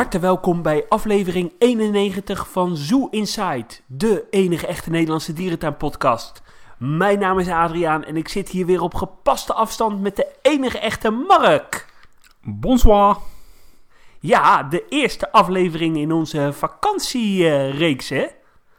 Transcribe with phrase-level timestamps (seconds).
[0.00, 6.42] harte welkom bij aflevering 91 van Zoo Inside, de enige echte Nederlandse dierentuinpodcast.
[6.78, 10.78] Mijn naam is Adriaan en ik zit hier weer op gepaste afstand met de enige
[10.78, 11.86] echte Mark.
[12.42, 13.16] Bonsoir.
[14.20, 18.26] Ja, de eerste aflevering in onze vakantiereeks, hè?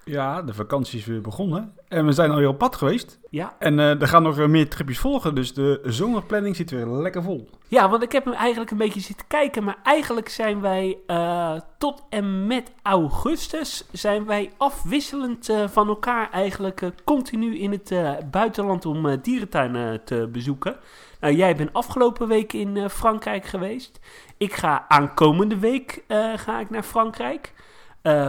[0.06, 1.76] Ja, de vakantie is weer begonnen.
[1.92, 3.20] En we zijn alweer op pad geweest.
[3.30, 3.56] Ja.
[3.60, 5.36] En eh, er gaan nog eh, meer tripjes volgen.
[5.36, 7.50] Dus de zomerplanning zit weer lekker vol.
[7.68, 9.64] Ja, want ik heb hem eigenlijk een beetje zitten kijken.
[9.64, 16.92] Maar eigenlijk zijn wij eh, tot en met augustus zijn wij afwisselend van elkaar eigenlijk
[17.04, 17.94] continu in het
[18.32, 20.76] buitenland om dierentuinen te bezoeken.
[21.20, 24.00] Nou, jij bent afgelopen week in Frankrijk geweest.
[24.38, 26.04] Ik ga aankomende week
[26.36, 27.54] ga ik naar Frankrijk.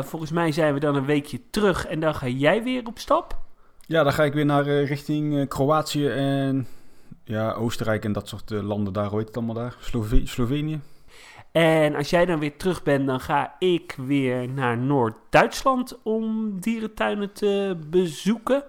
[0.01, 3.41] Volgens mij zijn we dan een weekje terug en dan ga jij weer op stap.
[3.87, 6.67] Ja, dan ga ik weer naar eh, richting eh, Kroatië en
[7.25, 9.07] ja, Oostenrijk en dat soort eh, landen daar.
[9.09, 9.77] Hoe heet het allemaal daar?
[9.81, 10.81] Slove- Slovenië.
[11.53, 17.33] En als jij dan weer terug bent, dan ga ik weer naar Noord-Duitsland om dierentuinen
[17.33, 18.65] te bezoeken.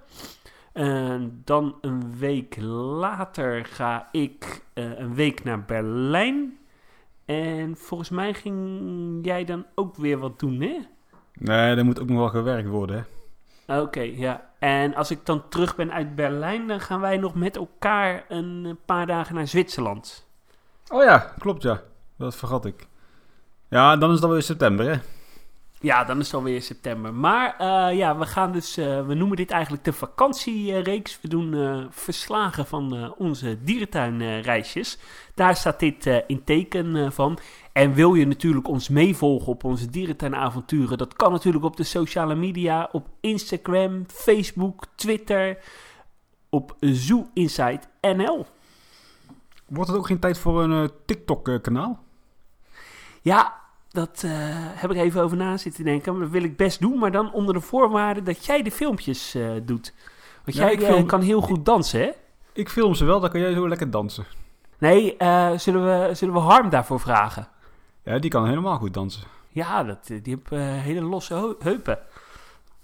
[0.73, 6.57] En dan een week later ga ik een week naar Berlijn.
[7.25, 10.77] En volgens mij ging jij dan ook weer wat doen, hè?
[11.33, 13.07] Nee, er moet ook nog wel gewerkt worden.
[13.65, 13.81] Hè?
[13.81, 14.51] Oké, ja.
[14.63, 18.77] En als ik dan terug ben uit Berlijn, dan gaan wij nog met elkaar een
[18.85, 20.27] paar dagen naar Zwitserland.
[20.87, 21.81] Oh ja, klopt ja.
[22.17, 22.87] Dat vergat ik.
[23.69, 24.99] Ja, dan is het alweer september hè.
[25.79, 27.13] Ja, dan is het alweer september.
[27.13, 31.19] Maar eh, ja, we gaan dus, eh, we noemen dit eigenlijk de vakantiereeks.
[31.21, 34.97] We doen eh, verslagen van eh, onze dierentuinreisjes.
[35.35, 37.37] Daar staat dit eh, in teken eh, van.
[37.73, 40.97] En wil je natuurlijk ons meevolgen op onze dierentuinavonturen?
[40.97, 45.57] Dat kan natuurlijk op de sociale media, op Instagram, Facebook, Twitter,
[46.49, 48.45] op Zoo Inside NL.
[49.67, 51.99] Wordt het ook geen tijd voor een eh, TikTok-kanaal?
[53.21, 53.53] Ja,
[53.89, 56.19] dat eh, heb ik even over na zitten denken.
[56.19, 59.49] Dat wil ik best doen, maar dan onder de voorwaarde dat jij de filmpjes eh,
[59.63, 59.93] doet.
[60.45, 62.09] Want Ja, jij ik eh, film- kan heel goed dansen, hè?
[62.53, 64.25] Ik film ze wel, dan kan jij zo lekker dansen.
[64.77, 67.47] Nee, eh, zullen, we, zullen we Harm daarvoor vragen?
[68.03, 69.23] Ja, die kan helemaal goed dansen.
[69.49, 71.99] Ja, dat, die heeft eh, hele losse heu- heupen.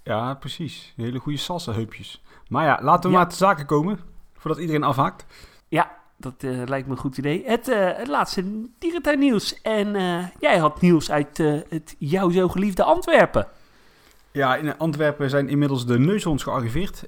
[0.02, 0.92] Ja, precies.
[0.96, 2.22] Hele goede salsa heupjes.
[2.48, 3.22] Maar ja, laten we Ja.
[3.22, 4.00] maar te zaken komen.
[4.36, 5.26] Voordat iedereen afhaakt.
[5.68, 7.42] Ja, dat eh, lijkt me een goed idee.
[7.46, 8.44] Het, eh, het laatste
[8.78, 9.60] dierentuinnieuws.
[9.62, 11.38] En eh, jij had nieuws uit
[11.68, 13.46] het jou zo geliefde Antwerpen.
[14.32, 17.04] Ja, in Antwerpen zijn inmiddels de neushoorns gearriveerd.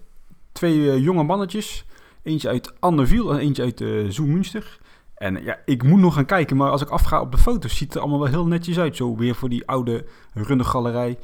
[0.52, 1.84] Twee jonge mannetjes.
[2.22, 4.78] Eentje uit Anneviel en eentje uit uh, Zoo Münster.
[5.22, 7.86] En ja, ik moet nog gaan kijken, maar als ik afga op de foto's, ziet
[7.86, 8.96] het er allemaal wel heel netjes uit.
[8.96, 11.18] Zo weer voor die oude rundergalerij.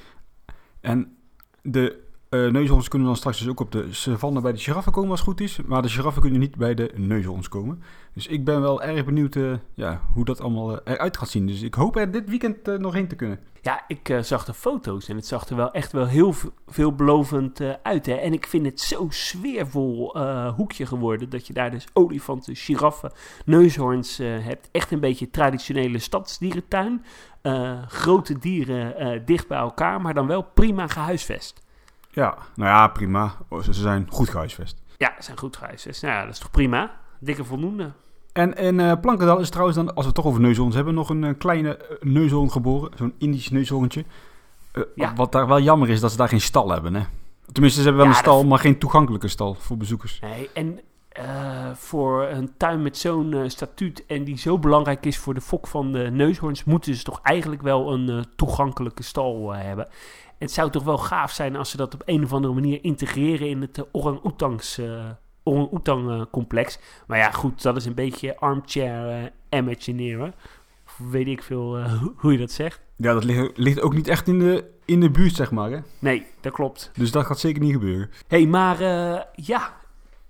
[0.81, 1.16] En
[1.62, 5.11] de eh neushoorns kunnen dan straks dus ook op de savanne bij de giraffen komen
[5.11, 5.61] als het goed is.
[5.66, 7.83] Maar de giraffen kunnen niet bij de neushoorns komen.
[8.12, 11.47] Dus ik ben wel erg benieuwd eh, ja, hoe dat allemaal eh, eruit gaat zien.
[11.47, 13.39] Dus ik hoop er dit weekend nog heen te kunnen.
[13.62, 16.34] Ja, ik zag de foto's en het zag er wel echt wel heel
[16.66, 18.06] veelbelovend uit.
[18.06, 18.15] Hè?
[18.15, 20.19] En ik vind het zo sfeervol
[20.56, 23.12] hoekje geworden dat je daar dus olifanten, giraffen,
[23.45, 24.69] neushoorns hebt.
[24.72, 27.05] Echt een beetje traditionele stadsdierentuin.
[27.87, 31.66] Grote dieren dicht bij elkaar, maar dan wel prima gehuisvest.
[32.10, 33.34] Ja, nou ja, prima.
[33.48, 34.82] Oh, Ze zijn goed gehuisvest.
[34.96, 36.02] Ja, ze zijn goed gehuisvest.
[36.02, 36.91] Nou ja, dat is toch prima?
[37.19, 37.92] Dikke voldoende.
[38.32, 41.08] En in eh Plankendal is trouwens dan, als we het toch over neushoorns hebben, nog
[41.08, 42.91] een eh, kleine eh, neushoorn geboren.
[42.97, 44.04] Zo'n Indisch neushoorntje.
[44.94, 45.14] Ja.
[45.14, 46.94] Wat daar wel jammer is, dat ze daar geen stal hebben.
[46.94, 47.02] Hè?
[47.52, 50.20] Tenminste, ze hebben wel Ja, een stal, maar geen toegankelijke stal voor bezoekers.
[50.20, 50.80] Nee, en
[51.74, 55.92] voor een tuin met zo'n statuut en die zo belangrijk is voor de fok van
[55.92, 59.88] de neushoorns, moeten ze toch eigenlijk wel een toegankelijke stal hebben.
[60.38, 63.49] Het zou toch wel gaaf zijn als ze dat op een of andere manier integreren
[63.49, 65.04] in het uh, orang-oetangs eh,
[65.43, 66.78] orang-oetang eh, complex.
[67.06, 69.09] Maar ja, goed, dat is een beetje armchair
[69.50, 70.34] eh imagineren.
[70.87, 72.81] Of weet ik veel eh, hoe- je dat zegt.
[72.97, 75.71] Ja, dat ligt, ligt ook niet echt in de, in de buurt, zeg maar.
[75.71, 75.78] Hè?
[75.98, 76.91] Nee, dat klopt.
[76.95, 78.10] Dus dat gaat zeker niet gebeuren.
[78.28, 79.72] hey, maar eh, ja,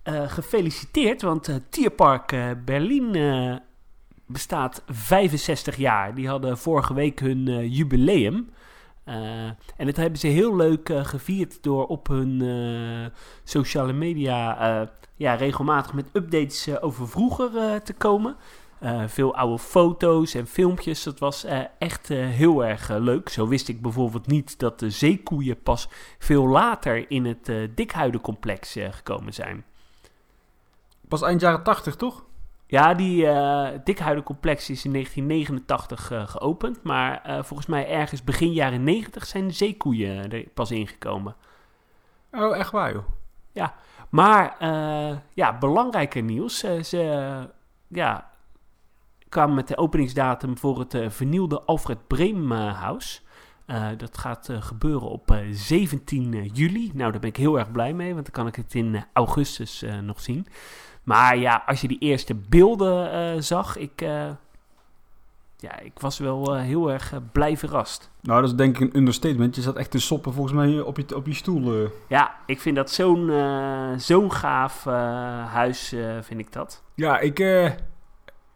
[0.03, 3.57] eh, gefeliciteerd, want eh, Tierpark eh, Berlin eh,
[4.27, 6.15] bestaat 65 jaar.
[6.15, 8.49] Die hadden vorige week hun eh, jubileum.
[9.09, 9.45] Eh,
[9.77, 15.35] en dat hebben ze heel leuk eh, gevierd door op hun eh, sociale media ja,
[15.35, 18.37] regelmatig met updates over vroeger te komen.
[19.07, 21.03] Veel oude foto's en filmpjes.
[21.03, 21.47] Dat was
[21.79, 23.29] echt heel erg leuk.
[23.29, 25.89] Zo wist ik bijvoorbeeld niet dat de zeekoeien pas
[26.19, 29.65] veel later in het Dikhuidencomplex gekomen zijn.
[31.09, 32.25] Pas eind jaren 80, toch?
[32.71, 36.83] Ja, die eh Dikhuidencomplex is in 1989 eh, geopend.
[36.83, 41.37] Maar eh, volgens mij ergens begin jaren 90 zijn de zeekoeien er pas ingekomen.
[42.33, 43.05] Oh, echt waar, joh.
[44.09, 46.59] Maar eh, ja, belangrijker nieuws.
[46.59, 47.49] ze,
[47.89, 48.31] ja,
[49.29, 53.23] kwamen met de openingsdatum voor het vernieuwde Alfred Breemhuis.
[53.67, 56.91] Uh, dat gaat uh, gebeuren op uh, 17 juli.
[56.95, 59.85] Nou, daar ben ik heel erg blij mee, want dan kan ik het in augustus
[60.03, 60.47] nog zien.
[61.09, 64.01] Maar ja, als je die eerste beelden zag, ik,
[65.57, 68.11] ja, ik was wel heel erg blij verrast.
[68.21, 69.57] Nou, dat is denk ik een understatement.
[69.57, 71.91] Je zat echt te soppen volgens mij op je, op je stoel.
[72.09, 73.31] Ja, ik vind dat zo'n
[73.97, 74.85] zo'n gaaf
[75.53, 76.83] huis, vind ik dat.
[76.95, 77.39] Ja, ik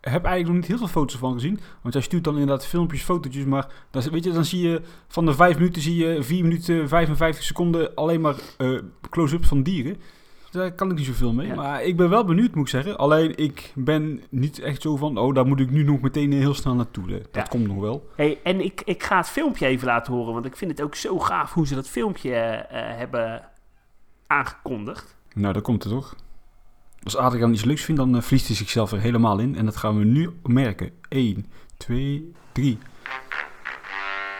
[0.00, 1.60] heb eigenlijk nog niet heel veel foto's van gezien.
[1.82, 3.44] Want jij stuurt dan inderdaad filmpjes, fotootjes.
[3.44, 6.88] Maar dan, weet je, dan zie je van de 5 minuten zie je 4 minuten
[6.88, 8.36] 55 seconden alleen maar
[9.10, 9.96] close-ups van dieren.
[10.52, 11.54] Daar kan ik niet zoveel mee.
[11.54, 12.98] Maar ik ben wel benieuwd, moet ik zeggen.
[12.98, 16.54] Alleen ik ben niet echt zo van, oh, daar moet ik nu nog meteen heel
[16.54, 17.06] snel naartoe.
[17.06, 17.42] Dat ja.
[17.42, 18.10] komt nog wel.
[18.16, 20.32] Hey, en ik, ik ga het filmpje even laten horen.
[20.32, 23.48] Want ik vind het ook zo gaaf hoe ze dat filmpje uh, hebben
[24.26, 25.16] aangekondigd.
[25.34, 26.16] Nou, dat komt er toch.
[27.02, 29.56] Als Adriaan iets leuks vindt, dan uh, verliest hij zichzelf er helemaal in.
[29.56, 30.90] En dat gaan we nu merken.
[31.08, 31.46] 1,
[31.76, 32.78] 2, 3.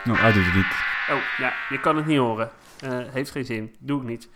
[0.05, 0.75] Nou, hij doet het niet.
[1.11, 2.51] Oh, ja, je kan het niet horen.
[2.85, 3.75] Uh, heeft geen zin.
[3.79, 4.29] Doe ik niet.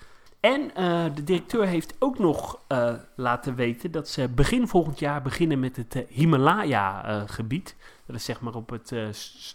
[0.47, 5.23] En uh, de directeur heeft ook nog uh, laten weten dat ze begin volgend jaar
[5.23, 7.77] beginnen met het Himalaya-gebied.
[8.07, 8.93] dat is zeg maar op het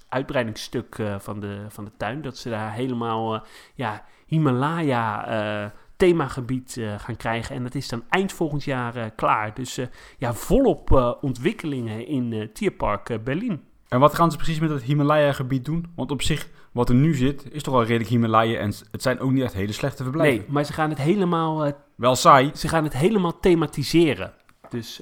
[0.09, 2.21] uitbreidingsstuk van, de, van de tuin.
[2.21, 3.43] Dat ze daar helemaal
[3.75, 7.55] ja, Himalaya themagebied uh, gaan krijgen.
[7.55, 9.53] En dat is dan eind volgend jaar klaar.
[9.53, 9.79] Dus
[10.17, 13.61] ja, volop ontwikkelingen in Tierpark Berlin.
[13.87, 15.85] En wat gaan ze precies met het Himalaya-gebied doen?
[15.95, 18.59] Want op zich, wat er nu zit, is toch al redelijk Himalaya.
[18.59, 20.37] En het zijn ook niet echt hele slechte verblijven.
[20.37, 21.73] Nee, maar ze gaan het helemaal...
[21.95, 22.51] Wel saai.
[22.53, 24.33] Ze gaan het helemaal thematiseren.
[24.69, 25.01] Dus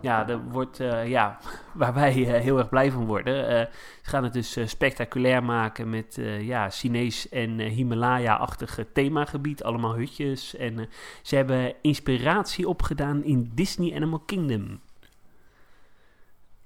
[0.00, 1.38] ja, er wordt, uh, ja,
[1.74, 3.44] waar wij heel erg blij van worden.
[4.02, 9.64] Ze gaan het dus spectaculair maken met ja, Chinees en Himalaya-achtig themagebied.
[9.64, 10.56] Allemaal hutjes.
[10.56, 10.88] En
[11.22, 14.80] ze hebben inspiratie opgedaan in Disney Animal Kingdom.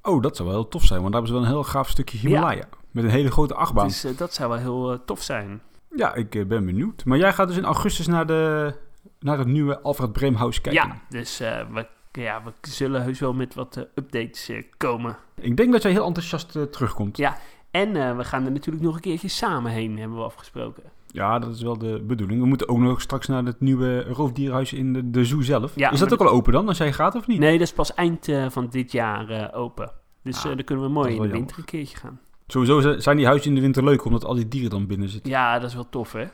[0.02, 1.88] Oh, dat zou wel heel tof zijn, want daar hebben ze wel een heel gaaf
[1.88, 2.56] stukje Himalaya.
[2.56, 2.68] Ja.
[2.98, 3.86] Met een hele grote achtbaan.
[3.86, 5.60] Dus dat zou wel heel tof zijn.
[5.96, 7.04] Ja, ik ben benieuwd.
[7.04, 8.74] Maar jij gaat dus in augustus naar, de,
[9.20, 10.88] naar het nieuwe Alfred Breemhuis kijken.
[10.88, 15.16] Ja, dus we ja, we zullen heus wel met wat updates komen.
[15.34, 17.16] Ik denk dat jij heel enthousiast terugkomt.
[17.16, 17.38] Ja,
[17.70, 20.82] en we gaan er natuurlijk nog een keertje samen heen, hebben we afgesproken.
[21.06, 22.40] Ja, dat is wel de bedoeling.
[22.40, 25.72] We moeten ook nog straks naar het nieuwe roofdierhuis in de, de zoo zelf.
[25.74, 27.38] Ja, is dat ook al open dan, als jij gaat of niet?
[27.38, 29.92] Nee, dat is pas eind van dit jaar open.
[30.22, 32.20] Dus ah, dan kunnen we mooi in de winter een keertje gaan.
[32.50, 35.30] Sowieso zijn die huizen in de winter leuk, omdat al die dieren dan binnen zitten.
[35.30, 36.26] Ja, dat is wel tof, hè?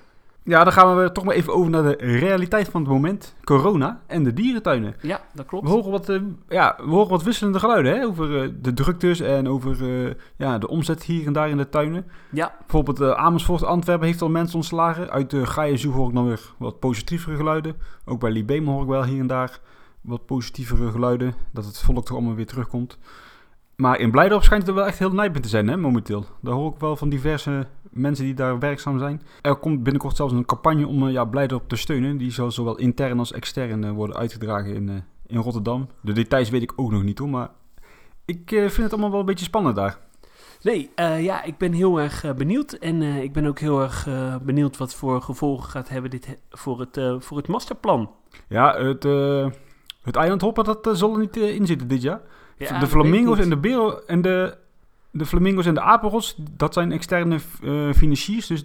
[0.44, 3.34] Ja, dan gaan we toch maar even over naar de realiteit van het moment.
[3.44, 4.94] Corona en de dierentuinen.
[5.00, 5.64] Ja, dat klopt.
[5.64, 8.06] We horen wat, uh, ja, we horen wat wisselende geluiden hè?
[8.06, 11.68] over uh, de druktes en over uh, ja, de omzet hier en daar in de
[11.68, 12.06] tuinen.
[12.30, 12.54] Ja.
[12.58, 15.10] Bijvoorbeeld Amersfoort, Antwerpen heeft al mensen ontslagen.
[15.10, 17.76] Uit de Gaia Zoo hoor ik dan weer wat positievere geluiden.
[18.04, 19.60] Ook bij Libema hoor ik wel hier en daar
[20.00, 21.34] wat positievere geluiden.
[21.52, 22.98] Dat het volk toch allemaal weer terugkomt.
[23.76, 26.24] Maar in Blijdorp schijnt het er wel echt heel nijpend te zijn hè, momenteel.
[26.40, 29.22] Daar hoor ik wel van diverse mensen die daar werkzaam zijn.
[29.42, 32.16] Er komt binnenkort zelfs een campagne om uh, ja, Blijdorp te steunen.
[32.16, 34.94] Die zal zowel intern als extern uh, worden uitgedragen in, uh,
[35.26, 35.88] in Rotterdam.
[36.00, 37.50] De details weet ik ook nog niet hoor, maar
[38.24, 39.98] ik vind het allemaal wel een beetje spannend daar.
[40.62, 42.72] Nee, ja, ik ben heel erg benieuwd.
[42.72, 44.08] En ik ben ook heel erg
[44.42, 48.10] benieuwd wat voor gevolgen gaat hebben dit voor, het, voor het masterplan.
[48.48, 49.02] Ja, het,
[50.02, 52.20] het eilandhoppen dat zal er niet in zitten dit jaar.
[52.58, 54.62] De flamingo's en de beren en de
[55.14, 58.46] de flamingo's en de apenrots, dat zijn externe uh, financiers.
[58.46, 58.64] Dus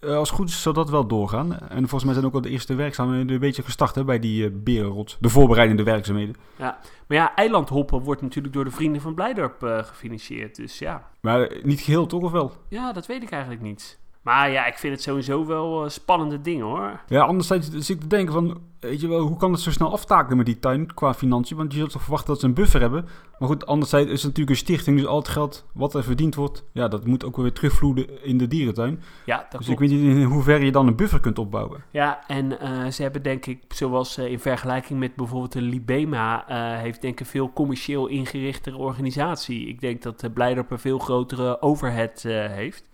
[0.00, 1.58] uh, als het goed is, zal dat wel doorgaan.
[1.58, 4.44] En volgens mij zijn ook al de eerste werkzaamheden een beetje gestart hè, bij die
[4.44, 5.16] uh, berenrot.
[5.20, 6.34] De voorbereidende werkzaamheden.
[6.56, 10.56] Ja, maar ja, eilandhoppen wordt natuurlijk door de vrienden van Blijdorp gefinancierd.
[10.56, 11.10] Dus ja.
[11.20, 12.52] Maar niet geheel toch of wel?
[12.68, 13.98] Ja, dat weet ik eigenlijk niet.
[14.22, 17.00] Maar ja, ik vind het sowieso wel uh, spannende dingen hoor.
[17.06, 19.92] Ja, anderzijds zit ik te denken van, weet je wel, hoe kan het zo snel
[19.92, 21.56] aftakelen met die tuin qua financiën?
[21.56, 23.08] Want je zult toch verwachten dat ze een buffer hebben.
[23.38, 26.34] Maar goed, anderzijds is het natuurlijk een stichting, dus al het geld wat er verdiend
[26.34, 29.02] wordt, ja, dat moet ook weer terugvloeden in de dierentuin.
[29.24, 31.84] Ja, dat dus ik weet niet in hoeverre je dan een buffer kunt opbouwen.
[31.90, 36.44] Ja, en uh, ze hebben denk ik, zoals uh, in vergelijking met bijvoorbeeld de Libema,
[36.76, 39.66] heeft denk ik een veel commercieel ingerichtere organisatie.
[39.66, 42.88] Ik denk dat de Blijdorp een veel grotere overhead heeft.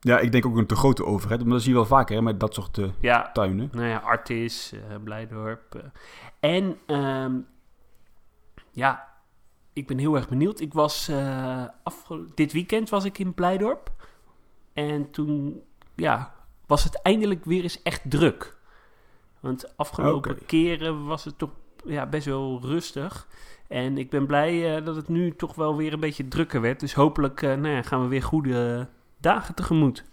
[0.00, 1.42] Ja, ik denk ook een te grote overheid.
[1.42, 3.68] Maar dat zie je wel vaker hè, met dat soort uh, ja, tuinen.
[3.72, 5.74] Nou ja, Artis, uh, Blijdorp.
[5.74, 5.82] Uh.
[6.40, 7.46] En um,
[8.70, 9.08] ja,
[9.72, 10.60] ik ben heel erg benieuwd.
[10.60, 11.10] Ik was
[12.34, 13.90] dit weekend was ik in Blijdorp.
[14.72, 15.62] En toen
[15.94, 16.34] ja,
[16.66, 18.56] was het eindelijk weer eens echt druk.
[19.40, 20.46] Want afgelopen okay.
[20.46, 21.50] keren was het toch
[21.84, 23.28] ja, best wel rustig.
[23.68, 26.80] En ik ben blij dat het nu toch wel weer een beetje drukker werd.
[26.80, 28.88] Dus hopelijk nou ja, gaan we weer goede
[29.20, 30.04] dagen tegemoet.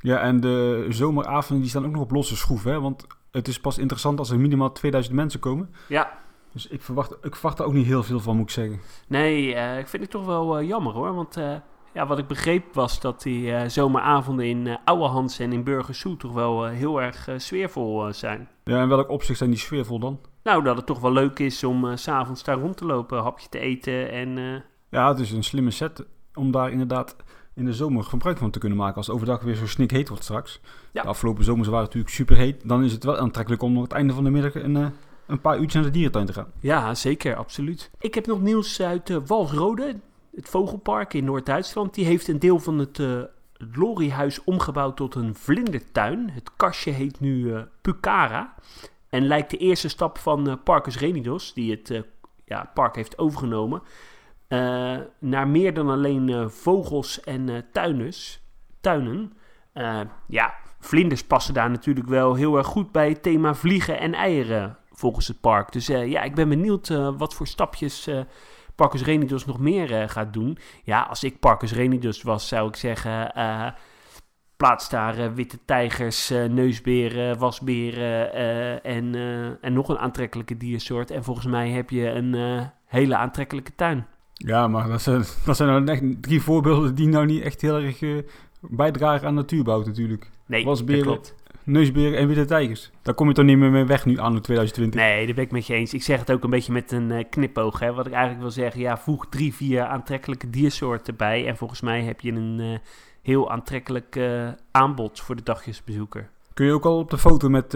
[0.00, 2.80] Ja, en de zomeravonden die staan ook nog op losse schroef, hè?
[2.80, 5.74] Want het is pas interessant als er minimaal 2000 mensen komen.
[5.88, 6.18] Ja.
[6.52, 8.80] Dus ik verwacht, ik verwacht er ook niet heel veel van, moet ik zeggen.
[9.08, 11.14] Nee, eh, ik vind het toch wel eh, jammer hoor.
[11.14, 11.54] Want eh,
[11.92, 16.32] ja, wat ik begreep was dat die zomeravonden in uh, Ouwehans en in Burgersoe toch
[16.32, 18.48] wel heel erg sfeervol zijn.
[18.64, 20.20] Ja, in welk opzicht zijn die sfeervol dan?
[20.42, 23.48] Nou, dat het toch wel leuk is om s s'avonds daar rond te lopen, hapje
[23.48, 24.62] te eten en...
[24.90, 27.16] Ja, het is een slimme set om daar inderdaad
[27.56, 28.96] in de zomer gebruik van te kunnen maken.
[28.96, 30.60] Als het overdag weer zo snikheet wordt straks.
[30.92, 31.02] Ja.
[31.02, 32.68] De afgelopen zomers waren het natuurlijk super heet.
[32.68, 34.86] Dan is het wel aantrekkelijk om nog het einde van de middag een, eh,
[35.26, 36.50] een paar uurtjes naar de dierentuin te gaan.
[36.60, 37.90] Ja, zeker, absoluut.
[37.98, 39.96] Ik heb nog nieuws uit uh, Walsrode,
[40.34, 41.94] het vogelpark in Noord-Duitsland.
[41.94, 43.22] Die heeft een deel van het uh,
[43.52, 46.30] Loriehuis omgebouwd tot een vlindertuin.
[46.30, 48.54] Het kastje heet nu uh, Pucara.
[49.08, 52.04] En lijkt de eerste stap van Parcus Renidos, die het
[52.44, 53.82] ja, park heeft overgenomen,
[54.48, 57.56] uh, naar meer dan alleen uh, vogels en uh,
[58.80, 59.32] tuinen.
[60.26, 64.78] Ja, vlinders passen daar natuurlijk wel heel erg goed bij het thema vliegen en eieren
[64.92, 65.72] volgens het park.
[65.72, 68.10] Dus ja, ik ben benieuwd wat voor stapjes
[68.74, 70.58] Parcus Renidos nog meer gaat doen.
[70.84, 73.32] Ja, als ik Parcus Renidos was, zou ik zeggen...
[74.56, 78.32] Plaats daar witte tijgers, neusberen, wasberen
[78.84, 79.14] en,
[79.60, 81.10] en nog een aantrekkelijke diersoort.
[81.10, 84.06] En volgens mij heb je een hele aantrekkelijke tuin.
[84.38, 87.80] Ja, maar dat zijn, dat zijn nou echt drie voorbeelden die nou niet echt heel
[87.80, 88.24] erg
[88.60, 90.30] bijdragen aan natuurbouw natuurlijk.
[90.46, 91.34] Nee, wasberen, dat klopt.
[91.64, 92.90] neusberen en witte tijgers.
[93.02, 95.00] Daar kom je toch niet meer mee weg nu aan 2020?
[95.00, 95.94] Nee, daar ben ik met je eens.
[95.94, 97.78] Ik zeg het ook een beetje met een uh, knipoog.
[97.78, 97.92] Hè.
[97.92, 101.46] Wat ik eigenlijk wil zeggen, ja, voeg drie, vier aantrekkelijke diersoorten bij.
[101.46, 102.78] En volgens mij heb je een uh,
[103.22, 104.20] heel aantrekkelijk
[104.70, 106.30] aanbod voor de dagjesbezoeker.
[106.54, 107.72] Kun je ook al op de foto met,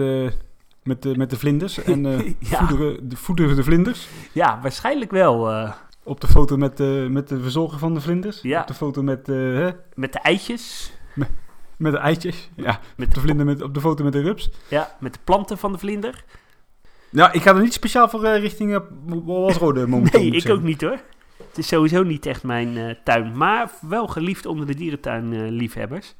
[0.83, 2.03] met, de, met de vlinders en
[2.39, 2.65] ja.
[2.65, 4.07] voederen, de, voederen de vlinders?
[4.31, 5.49] Ja, waarschijnlijk wel.
[6.11, 8.41] Op de foto met, de, met de verzorger van de vlinders?
[8.41, 8.61] Ja.
[8.61, 9.27] Op de foto met...
[9.27, 9.69] hè?
[9.93, 10.93] Met de eitjes?
[11.13, 11.29] Met,
[11.77, 12.79] met de eitjes, ja.
[12.95, 14.51] Met de, vlinder met, op de foto met de rups.
[14.67, 16.23] Ja, met de planten van de vlinder.
[17.09, 18.81] Ja, ik ga er niet speciaal voor uh, richting
[19.25, 20.19] Walsrode momenteel.
[20.19, 20.99] nee, ik ook niet hoor.
[21.47, 26.15] Het is sowieso niet echt mijn tuin, maar wel geliefd onder de dierentuinliefhebbers.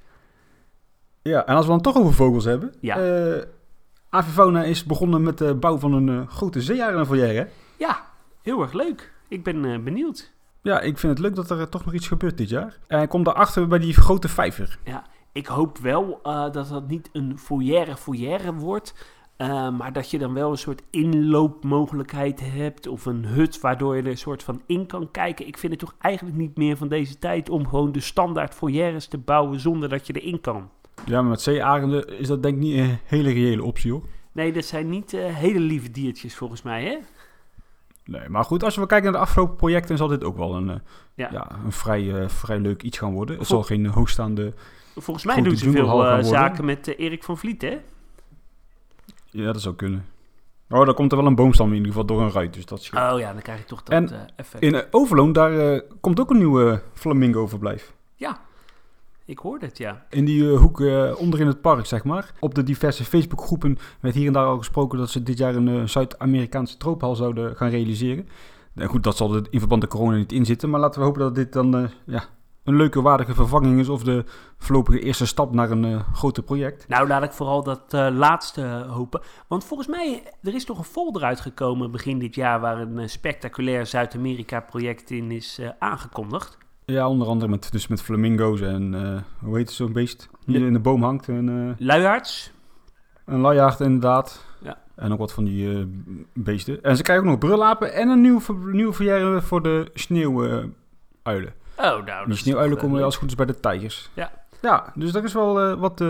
[1.22, 2.74] ja, en als we dan toch over vogels hebben.
[2.80, 2.98] Ja.
[4.10, 7.46] Avifauna is begonnen met de bouw van een grote zeearenfoyer, hè?
[7.78, 8.06] Ja,
[8.42, 9.12] heel erg leuk.
[9.32, 10.32] Ik ben uh, benieuwd.
[10.62, 12.80] Ja, ik vind het leuk dat er toch nog iets gebeurt dit jaar.
[12.88, 14.80] En komt daarachter bij die grote vijver.
[14.84, 18.94] Ja, ik hoop wel uh, dat dat niet een foyer foyer wordt.
[19.38, 22.88] Uh, maar dat je dan wel een soort inloopmogelijkheid hebt.
[22.88, 25.48] Of een hut waardoor je er een soort van in kan kijken.
[25.48, 29.08] Ik vind het toch eigenlijk niet meer van deze tijd om gewoon de standaard foyeres
[29.08, 30.70] te bouwen zonder dat je erin kan.
[31.06, 34.04] Ja, maar met zeearenden is dat denk ik niet een hele reële optie hoor.
[34.32, 36.98] Nee, dat zijn niet uh, hele lieve diertjes volgens mij hè.
[38.12, 40.68] Nee, maar goed, als we kijken naar de afgelopen projecten, zal dit ook wel een,
[40.68, 40.76] uh,
[41.16, 41.30] ja.
[41.32, 43.38] Ja, een vrij, uh, vrij leuk iets gaan worden.
[43.38, 44.54] Het zal geen hoogstaande.
[44.96, 47.78] Volgens mij doen ze veel uh, zaken met Erik van Vliet, hè?
[49.26, 50.06] Ja, dat zou kunnen.
[50.70, 52.80] Oh, daar komt er wel een boomstam in ieder geval door een ruit, dus dat
[52.80, 54.64] is Oh ja, dan krijg je toch dat en effect.
[54.64, 57.94] in Overloon, daar komt ook een nieuwe flamingo-verblijf.
[58.16, 58.40] Ja,
[59.26, 60.06] ik hoorde het, ja.
[60.10, 62.34] In die uh, hoek uh, onderin het park, zeg maar.
[62.40, 65.68] Op de diverse Facebookgroepen werd hier en daar al gesproken dat ze dit jaar een
[65.68, 68.28] uh, Zuid-Amerikaanse troophal zouden gaan realiseren.
[68.76, 70.70] En goed, dat zal er in verband met corona niet in zitten.
[70.70, 72.24] Maar laten we hopen dat dit dan ja,
[72.64, 73.90] een leuke, waardige vervanging is.
[73.90, 74.24] Of de
[74.58, 76.88] voorlopige eerste stap naar een groter project.
[76.88, 79.22] Nou, laat ik vooral dat laatste hopen.
[79.48, 82.60] Want volgens mij, er is toch een folder uitgekomen begin dit jaar...
[82.60, 86.58] waar een spectaculair Zuid-Amerika-project in is aangekondigd.
[86.92, 90.30] Ja, onder andere met, dus met flamingo's en uh, hoe heet zo'n beest?
[90.46, 91.28] Die de, in de boom hangt.
[91.30, 92.52] En, uh, luiaards?
[93.26, 94.46] Een luiaard inderdaad.
[94.62, 94.78] Ja.
[94.96, 95.84] En ook wat van die uh,
[96.34, 96.84] beesten.
[96.84, 100.74] En ze krijgen ook nog brullapen en een nieuw, nieuwe verjaren voor de sneeuwuilen.
[101.78, 102.28] oh, nou.
[102.28, 104.10] Die sneeuwuilen komen als goed is bij de tijgers.
[104.14, 104.32] Ja.
[104.62, 106.04] Ja, dus dat is wel wat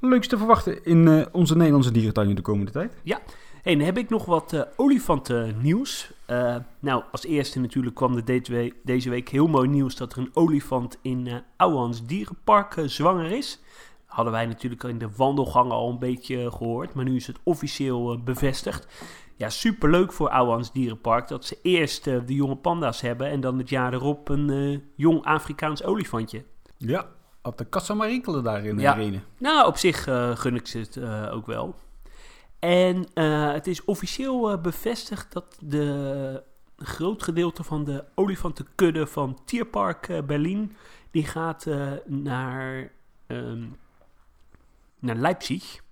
[0.00, 2.92] leuks te verwachten in onze Nederlandse dierentuin in de komende tijd.
[3.02, 3.18] Ja.
[3.62, 6.12] Dan heb ik nog wat olifanten nieuws.
[6.30, 10.12] Uh, nou, als eerste natuurlijk kwam er deze week, deze week heel mooi nieuws dat
[10.12, 13.60] er een olifant in uh, Ouwans Dierenpark zwanger is.
[14.06, 18.22] Hadden wij natuurlijk in de wandelgangen al een beetje gehoord, maar nu is het officieel
[18.22, 18.86] bevestigd.
[19.36, 23.68] Ja, superleuk voor Ouwans Dierenpark dat ze eerst de jonge panda's hebben en dan het
[23.68, 26.44] jaar erop een jong Afrikaans olifantje.
[26.76, 27.06] Ja,
[27.42, 27.66] op de
[28.00, 28.92] rinkelen daar in de ja.
[28.92, 29.18] arena.
[29.38, 30.02] Nou, op zich
[30.34, 31.74] gun ik ze het ook wel.
[32.58, 36.42] En uh, het is officieel uh, bevestigd dat de
[36.76, 40.76] groot gedeelte van de olifantenkudde van Tierpark uh, Berlin,
[41.10, 41.66] die gaat
[42.06, 42.92] naar,
[43.26, 43.76] um,
[44.98, 45.82] naar Leipzig.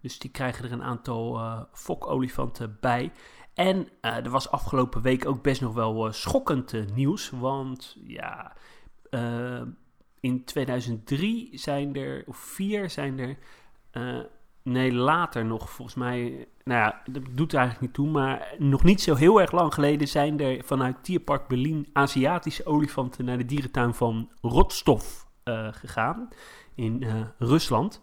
[0.00, 1.40] Dus die krijgen er een aantal
[1.72, 3.12] fokolifanten bij.
[3.54, 8.56] En er was afgelopen week ook best nog wel schokkend nieuws, want ja,
[10.20, 13.36] in 2003 zijn er, of vier zijn er
[14.64, 15.70] Nee, later nog.
[15.70, 18.12] Volgens mij, nou ja, dat doet er eigenlijk niet toe.
[18.12, 23.24] Maar nog niet zo heel erg lang geleden zijn er vanuit Tierpark Berlin Aziatische olifanten
[23.24, 25.04] naar de dierentuin van Rostov
[25.42, 26.28] eh, gegaan.
[26.74, 28.02] In eh, Rusland.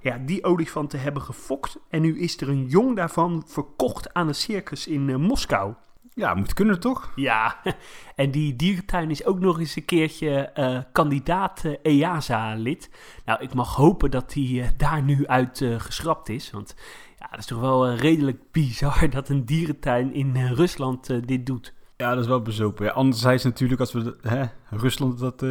[0.00, 1.78] Ja, die olifanten hebben gefokt.
[1.88, 5.74] En nu is er een jong daarvan verkocht aan een circus in eh, Moskou.
[6.14, 7.12] Ja, moet kunnen toch?
[7.14, 7.56] Ja,
[8.16, 12.90] en die dierentuin is ook nog eens een keertje eh, kandidaat eh, EASA-lid.
[13.24, 16.50] Nou, ik mag hopen dat die eh, daar nu uit geschrapt is.
[16.50, 16.74] Want
[17.18, 21.74] ja, dat is toch wel redelijk bizar dat een dierentuin in Rusland dit doet.
[21.96, 22.84] Ja, dat is wel bezopen.
[22.86, 24.02] Ja, anderzijds natuurlijk, als we...
[24.02, 25.44] de- Hè, Rusland, dat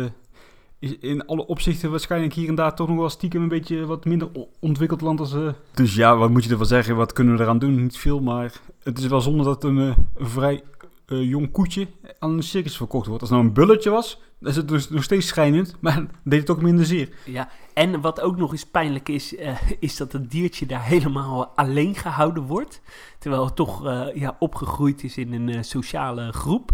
[0.82, 4.30] in alle opzichten waarschijnlijk hier en daar toch nog wel stiekem een beetje wat minder
[4.60, 5.34] ontwikkeld land als...
[5.34, 5.48] eh.
[5.74, 6.96] Dus ja, wat moet je ervan zeggen?
[6.96, 7.82] Wat kunnen we eraan doen?
[7.82, 8.52] Niet veel, maar
[8.84, 10.64] het is wel zonde dat een, eh, een vrij
[11.06, 11.88] eh, jong koetje
[12.20, 13.22] aan een circus verkocht wordt.
[13.22, 16.40] Als het nou een bulletje was, dan is het dus nog steeds schijnend, maar deed
[16.40, 17.10] het ook minder zeer.
[17.26, 21.46] Ja, en wat ook nog eens pijnlijk is, eh, is dat het diertje daar helemaal
[21.56, 22.82] alleen gehouden wordt.
[23.20, 26.72] Terwijl het toch eh, ja, opgegroeid is in een eh, sociale groep.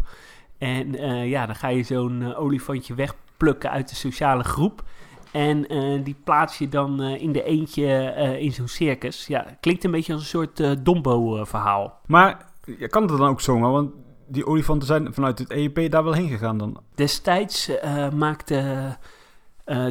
[0.57, 2.95] En eh, ja, dan ga je zo'n olifantje
[3.37, 4.83] wegplukken uit de sociale groep.
[5.31, 9.27] En eh, die plaats je dan eh, in de eentje eh, in zo'n circus.
[9.27, 11.99] Ja, klinkt een beetje als een soort Dombo-verhaal.
[12.05, 12.45] Maar
[12.79, 13.71] ja, kan het dan ook zomaar?
[13.71, 13.91] Want
[14.27, 16.81] die olifanten zijn vanuit het EEP daar wel heen gegaan dan.
[16.95, 17.71] Destijds
[18.13, 18.97] maakte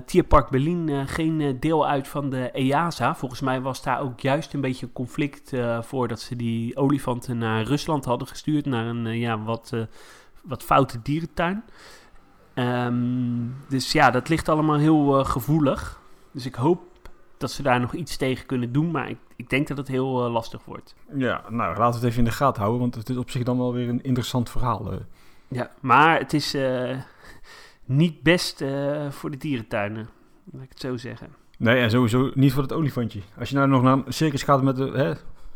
[0.07, 3.15] Tierpark Berlin geen deel uit van de EASA.
[3.15, 7.63] Volgens mij was daar ook juist een beetje een conflict voordat ze die olifanten naar
[7.63, 8.67] Rusland hadden gestuurd.
[8.67, 9.73] Naar een ja, wat,
[10.43, 11.65] wat foute dierentuin.
[12.57, 12.95] Ehm,
[13.69, 16.01] dus ja, dat ligt allemaal heel eh, gevoelig.
[16.31, 16.81] Dus ik hoop
[17.39, 18.91] dat ze daar nog iets tegen kunnen doen.
[18.91, 20.95] Maar ik, ik denk dat het heel eh, lastig wordt.
[21.17, 23.43] Ja, nou laten we het even in de gaten houden, want het is op zich
[23.43, 24.93] dan wel weer een interessant verhaal.
[24.93, 24.99] eh.
[25.49, 26.57] Ja, maar het is
[27.85, 28.65] niet best
[29.11, 30.09] voor de dierentuinen.
[30.53, 31.29] Laat ik het zo zeggen.
[31.59, 33.21] Nee, en sowieso niet voor het olifantje.
[33.39, 35.13] Als je nou nog naar een circus gaat met, de, hè,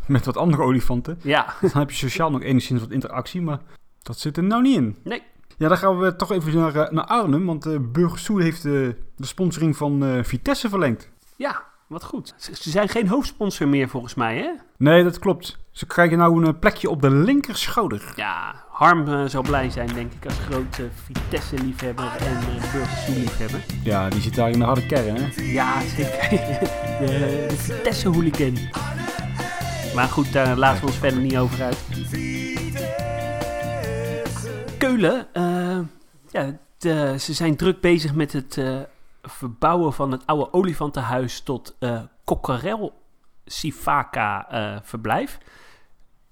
[0.06, 3.60] met wat andere olifanten, Ja, dan heb je sociaal nog enigszins wat interactie, maar
[4.02, 4.96] dat zit er nou niet in.
[5.04, 5.22] Nee.
[5.60, 8.72] Ja, dan gaan we toch even naar, eh, naar Arnhem, want uh, Burgersoe heeft eh,
[9.16, 11.10] de sponsoring van eh, Vitesse verlengd.
[11.36, 12.34] ja, wat goed.
[12.36, 14.50] Ze, zijn geen hoofdsponsor meer volgens mij, hè?
[14.76, 15.58] Nee, dat klopt.
[15.70, 18.12] Ze krijgen nou een plekje op de linkerschouder.
[18.16, 23.64] Ja, Harm eh, zal blij zijn, denk ik, als grote Vitesse-liefhebber en uh, Burgersoe-liefhebber.
[23.84, 25.42] Ja, die zit daar in de harde kern, hè?
[25.42, 26.28] Ja, zeker.
[27.00, 28.58] De, de Vitesse-hooligan.
[29.94, 31.78] Maar goed, daar laten we ons verder niet over uit.
[34.80, 35.78] Keulen, uh,
[36.30, 38.80] ja, de, ze zijn druk bezig met het uh,
[39.22, 42.92] verbouwen van het oude olifantenhuis tot uh, Coquerel
[43.44, 45.38] Sifaka uh, verblijf.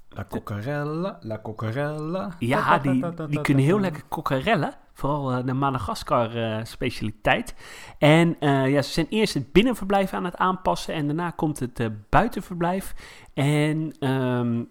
[0.08, 2.34] La Coquerella, la Coquerella.
[2.38, 4.74] Ja, die, die kunnen heel lekker coquerellen.
[4.92, 7.54] Vooral de Madagaskar uh, specialiteit.
[7.98, 8.36] En
[8.70, 10.94] ja, ze zijn eerst het binnenverblijf aan het aanpassen.
[10.94, 12.94] En daarna komt het buitenverblijf.
[13.34, 14.68] En um,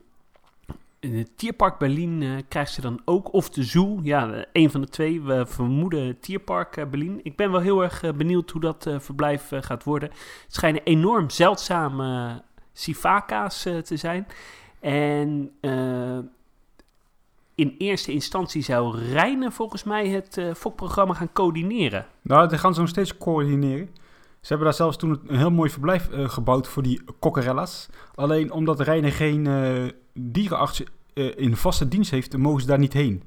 [1.08, 4.82] in het Tierpark Berlin uh, krijgt ze dan ook, of de zoo, ja, een van
[4.82, 5.22] de twee.
[5.22, 7.20] We vermoeden Tierpark uh, Berlin.
[7.24, 10.10] Ik ben wel heel erg benieuwd hoe dat verblijf gaat worden.
[10.10, 12.42] Het schijnen enorm zeldzame
[12.74, 14.28] sifaka's te zijn.
[14.80, 15.52] En
[17.56, 22.06] in eerste instantie zou Rijnen volgens mij het fokprogramma gaan coördineren.
[22.22, 23.90] Nou, dat gaan ze nog steeds coördineren.
[24.42, 27.90] Ze hebben daar zelfs toen een heel mooi verblijf gebouwd voor die cockerella's.
[28.16, 30.84] Alleen omdat Rijnen geen uh, dierenarts
[31.36, 33.24] in vaste dienst heeft, mogen ze daar niet heen.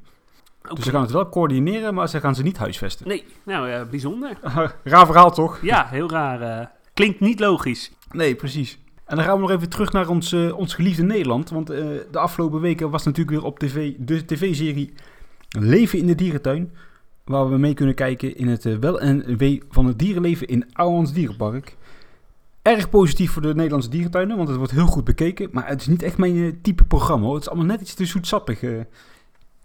[0.62, 0.74] Okay.
[0.74, 3.08] Dus ze gaan het wel coördineren, maar ze gaan ze niet huisvesten.
[3.08, 4.38] Nee, nou bijzonder.
[4.84, 5.58] raar verhaal toch?
[5.62, 6.72] Ja, heel raar.
[6.94, 7.92] klinkt niet logisch.
[8.10, 8.78] Nee, precies.
[9.04, 11.50] En dan gaan we nog even terug naar ons, uh, ons geliefde Nederland.
[11.50, 14.92] Want de afgelopen weken was natuurlijk weer op tv de tv-serie
[15.58, 16.72] Leven in de Dierentuin.
[17.24, 21.12] Waar we mee kunnen kijken in het wel en wee van het dierenleven in Ouwans
[21.12, 21.76] Dierenpark.
[22.62, 25.48] Erg positief voor de Nederlandse dierentuinen, want het wordt heel goed bekeken.
[25.52, 27.34] Maar het is niet echt mijn type programma hoor.
[27.34, 28.60] Het is allemaal net iets te zoetsappig.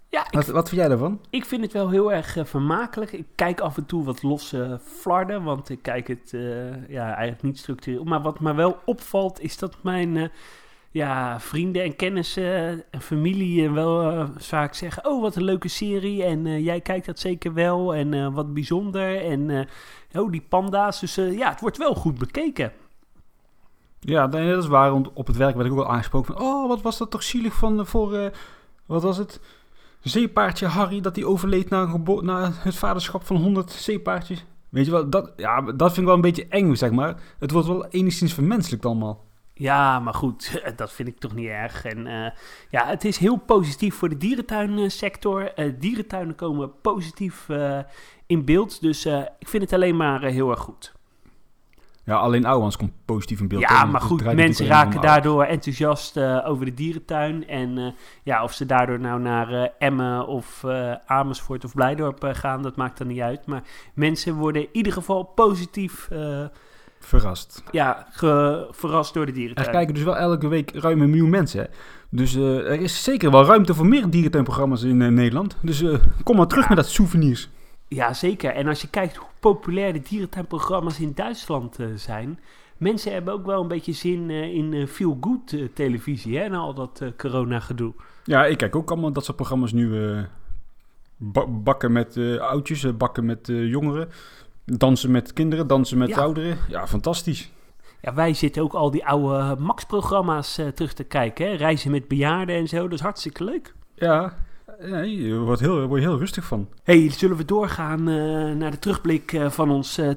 [0.08, 1.20] Ja, wat, wat vind jij daarvan?
[1.30, 3.12] Ik vind het wel heel erg uh, vermakelijk.
[3.12, 7.42] Ik kijk af en toe wat losse flarden, want ik kijk het uh, ja, eigenlijk
[7.42, 8.04] niet structureel.
[8.04, 10.28] Maar wat me wel opvalt is dat mijn uh,
[10.90, 15.06] ja, vrienden en kennissen en familie wel vaak zeggen...
[15.06, 19.24] Oh, wat een leuke serie en jij kijkt dat zeker wel en wat bijzonder.
[19.24, 19.68] En
[20.14, 21.00] oh, die panda's.
[21.00, 22.72] Dus ja, het wordt wel goed bekeken.
[24.06, 24.92] Ja, dat is waar.
[24.92, 26.44] Op het werk werd ik ook al aangesproken van...
[26.44, 28.30] Oh, wat was dat toch zielig van voor...
[28.86, 29.40] wat was het?
[30.08, 34.44] zeepaardje Harry, dat hij overleed na, na, het vaderschap van 100 zeepaardjes.
[34.68, 37.20] Weet je wel, dat, ja, dat vind ik wel een beetje eng, zeg maar.
[37.38, 39.24] Het wordt wel enigszins vermenselijkt allemaal.
[39.54, 41.84] Ja, maar goed, dat vind ik toch niet erg.
[41.84, 42.26] En uh,
[42.70, 45.52] ja, het is heel positief voor de dierentuinsector.
[45.56, 47.78] Uh, dierentuinen komen positief uh,
[48.26, 49.06] in beeld, dus
[49.38, 50.95] ik vind het alleen maar heel erg goed.
[52.06, 53.60] Ja, alleen Ouwans komt positief in beeld.
[53.60, 57.48] Ja, maar goed, mensen raken daardoor enthousiast eh, over de dierentuin.
[57.48, 57.86] En eh,
[58.22, 60.64] ja, of ze daardoor nou naar eh, Emmen of
[61.06, 63.46] Amersfoort of Blijdorp gaan, dat maakt dan niet uit.
[63.46, 63.62] Maar
[63.94, 66.08] mensen worden in ieder geval positief.
[66.98, 67.62] Verrast.
[67.70, 68.06] ja,
[68.70, 69.70] verrast door de Er dierentuin.
[69.70, 71.60] kijken dus wel elke week ruim een miljoen mensen.
[71.60, 71.66] Hè?
[72.10, 75.56] Dus er is zeker wel ruimte voor meer dierentuinprogramma's in Nederland.
[75.62, 75.84] Dus
[76.24, 76.68] kom maar terug Ja.
[76.74, 77.48] met dat souvenirs.
[77.88, 78.50] Ja, zeker.
[78.50, 82.40] En als je kijkt hoe populair de dierentuinprogramma's in Duitsland eh, zijn.
[82.76, 86.56] Mensen hebben ook wel een beetje zin eh, in eh, feel-good eh, televisie, hè, na
[86.58, 87.92] al dat eh, corona-gedoe.
[88.24, 90.14] Ja, ik kijk ook allemaal dat soort programma's nu.
[91.16, 94.08] ba- bakken met oudjes, bakken met jongeren.
[94.64, 96.16] Dansen met kinderen, dansen met Ja.
[96.16, 96.58] ouderen.
[96.68, 97.50] Ja, fantastisch.
[98.00, 101.46] Ja, wij zitten ook al die oude Max-programma's terug te kijken.
[101.46, 101.52] Hè?
[101.54, 102.82] Reizen met bejaarden en zo.
[102.82, 103.74] Dat is hartstikke leuk.
[103.94, 104.36] Ja,
[104.80, 106.68] nee, je wordt heel, word je heel rustig van.
[106.82, 109.98] hey, zullen we doorgaan eh, naar de terugblik eh, van ons...
[109.98, 110.10] eh,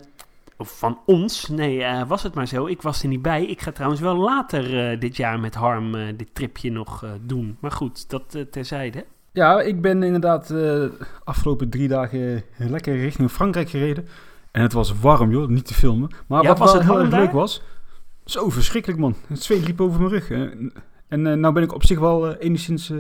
[0.58, 1.48] of van ons?
[1.48, 2.66] Nee, was het maar zo.
[2.66, 3.46] Ik was er niet bij.
[3.46, 7.58] Ik ga trouwens wel later dit jaar met Harm dit tripje nog doen.
[7.60, 9.06] Maar goed, dat terzijde.
[9.32, 10.92] Ja, ik ben inderdaad de
[11.24, 14.08] afgelopen drie dagen lekker richting Frankrijk gereden.
[14.52, 16.10] En het was warm, joh, niet te filmen.
[16.28, 17.62] Maar Ja, wat was wel het heel erg leuk was,
[18.26, 19.16] zo verschrikkelijk man.
[19.28, 20.30] Het zweet liep over mijn rug.
[20.30, 20.74] En,
[21.08, 22.92] en nou ben ik op zich wel enigszins,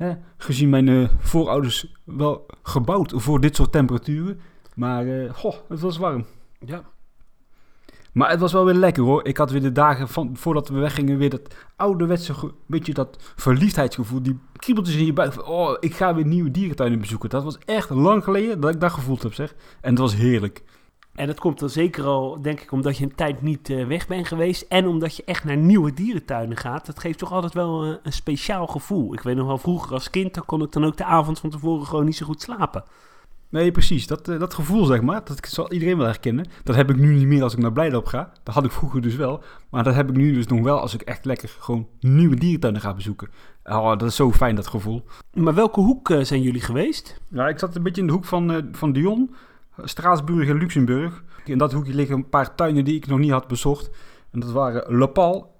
[0.00, 4.40] hè, gezien mijn eh, voorouders, wel gebouwd voor dit soort temperaturen.
[4.74, 6.24] Maar, eh, goh, het was warm.
[6.58, 6.82] Ja.
[8.12, 9.26] Maar het was wel weer lekker hoor.
[9.26, 12.34] Ik had weer de dagen van, voordat we weggingen weer dat ouderwetse,
[12.66, 14.22] beetje dat verliefdheidsgevoel.
[14.22, 15.32] Die kriebeltjes in je buik.
[15.32, 17.28] van, Oh, ik ga weer nieuwe dierentuinen bezoeken.
[17.28, 19.54] Dat was echt lang geleden dat ik dat gevoeld heb zeg.
[19.80, 20.62] En het was heerlijk.
[21.20, 24.06] En dat komt dan zeker al, denk ik, omdat je een tijd niet eh, weg
[24.06, 24.62] bent geweest.
[24.68, 26.86] En omdat je echt naar nieuwe dierentuinen gaat.
[26.86, 29.12] Dat geeft toch altijd wel eh, een speciaal gevoel.
[29.12, 31.50] Ik weet nog wel, vroeger als kind, dan kon ik dan ook de avond van
[31.50, 32.84] tevoren gewoon niet zo goed slapen.
[33.48, 34.06] Nee, precies.
[34.06, 35.24] Dat, eh, dat gevoel zeg maar.
[35.24, 36.46] Dat zal iedereen wel herkennen.
[36.64, 38.32] Dat heb ik nu niet meer als ik naar Blijdorp ga.
[38.42, 39.42] Dat had ik vroeger dus wel.
[39.70, 42.80] Maar dat heb ik nu dus nog wel als ik echt lekker gewoon nieuwe dierentuinen
[42.80, 43.28] ga bezoeken.
[43.64, 45.04] Oh, dat is zo fijn dat gevoel.
[45.34, 47.20] Maar welke hoek zijn jullie geweest?
[47.28, 49.34] Ja, ik zat een beetje in de hoek van, van Dion,
[49.88, 51.24] Straatsburg en Luxemburg.
[51.44, 53.90] In dat hoekje liggen een paar tuinen die ik nog niet had bezocht.
[54.30, 55.56] En dat waren Le Pal,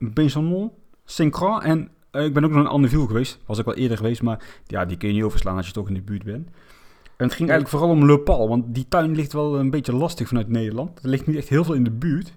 [1.04, 3.38] Saint-Croix en eh, ik ben ook nog in Anneville geweest.
[3.46, 5.88] Was ik wel eerder geweest, maar ja, die kun je niet overslaan als je toch
[5.88, 6.48] in de buurt bent.
[7.16, 9.94] En het ging eigenlijk vooral om Le Pal, want die tuin ligt wel een beetje
[9.94, 11.02] lastig vanuit Nederland.
[11.02, 12.36] Er ligt niet echt heel veel in de buurt.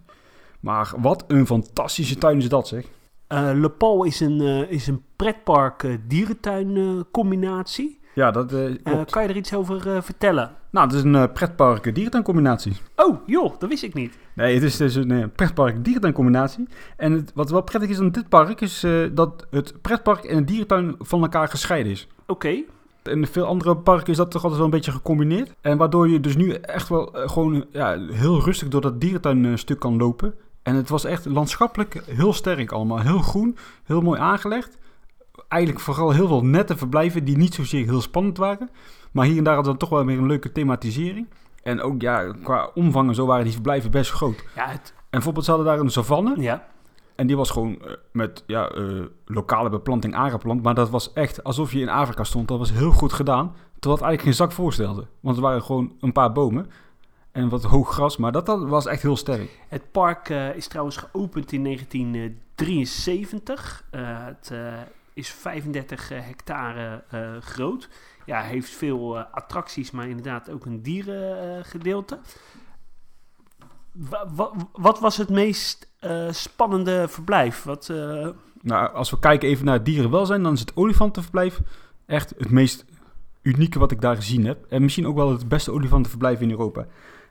[0.60, 2.86] Maar wat een fantastische tuin is dat zeg.
[3.28, 8.00] Eh Le Pal is een, eh, is een pretpark dierentuin eh, combinatie.
[8.16, 8.48] Ja, dat
[8.84, 9.12] klopt.
[9.12, 10.52] kan je er iets over vertellen?
[10.74, 12.74] Nou, het is een eh, pretpark dierentuincombinatie.
[12.96, 14.18] Oh, joh, dat wist ik niet.
[14.36, 16.68] Nee, het is dus een eh, pretpark dierentuincombinatie.
[16.98, 20.36] En het, wat wel prettig is aan dit park is eh, dat het pretpark en
[20.36, 22.08] het dierentuin van elkaar gescheiden is.
[22.28, 22.64] Oké.
[23.04, 25.54] In veel andere parken is dat toch altijd wel een beetje gecombineerd.
[25.62, 29.98] En waardoor je dus nu echt wel gewoon ja, heel rustig door dat dierentuinstuk kan
[29.98, 30.34] lopen.
[30.64, 33.00] En het was echt landschappelijk heel sterk allemaal.
[33.00, 34.78] Heel groen, heel mooi aangelegd.
[35.48, 38.70] Eigenlijk vooral heel veel nette verblijven die niet zozeer heel spannend waren.
[39.14, 41.28] Maar hier en daar hadden we toch wel weer een leuke thematisering.
[41.64, 44.44] En ook ja, qua omvang en zo waren die verblijven best groot.
[44.56, 46.42] Ja, het, En bijvoorbeeld ze hadden daar een savanne.
[46.42, 46.68] ja.
[47.16, 48.84] En die was gewoon eh, met ja, eh,
[49.26, 50.64] lokale beplanting aangeplant.
[50.64, 52.48] Maar dat was echt alsof je in Afrika stond.
[52.48, 53.46] Dat was heel goed gedaan.
[53.80, 55.06] Terwijl het eigenlijk geen zak voorstelde.
[55.20, 56.70] Want er waren gewoon een paar bomen.
[57.34, 58.18] En wat hoog gras.
[58.18, 59.60] Maar dat, dat was echt heel sterk.
[59.68, 63.84] Het park eh, is trouwens geopend in 1973.
[63.90, 64.54] Eh, het
[65.14, 67.04] is 35 eh, hectare
[67.40, 67.90] groot.
[68.26, 72.20] Ja, heeft veel eh, attracties, maar inderdaad ook een dierengedeelte.
[74.36, 77.64] Wa- wat was het meest eh, spannende verblijf?
[77.64, 78.28] Wat, eh,
[78.62, 80.44] Nou, als we kijken even naar het dierenwelzijn.
[80.44, 81.60] Dan is het olifantenverblijf
[82.06, 82.86] echt het meest
[83.42, 84.66] unieke wat ik daar gezien heb.
[84.70, 86.82] En misschien ook wel het beste olifantenverblijf in Europa.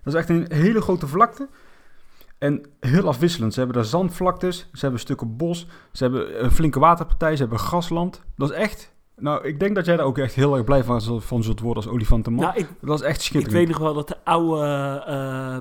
[0.03, 1.49] Dat is echt een hele grote vlakte.
[2.39, 3.53] En heel afwisselend.
[3.53, 7.59] Ze hebben daar zandvlaktes, ze hebben stukken bos, ze hebben een flinke waterpartij, ze hebben
[7.59, 8.23] grasland.
[8.37, 8.93] Dat is echt...
[9.23, 11.61] Nou, ik denk dat jij daar ook echt heel erg blij van, zult- van zult
[11.61, 12.45] worden als olifantenman.
[12.45, 13.59] nou, ik, dat is echt ik schitterend.
[13.59, 14.65] weet nog wel dat de oude
[15.07, 15.57] eh,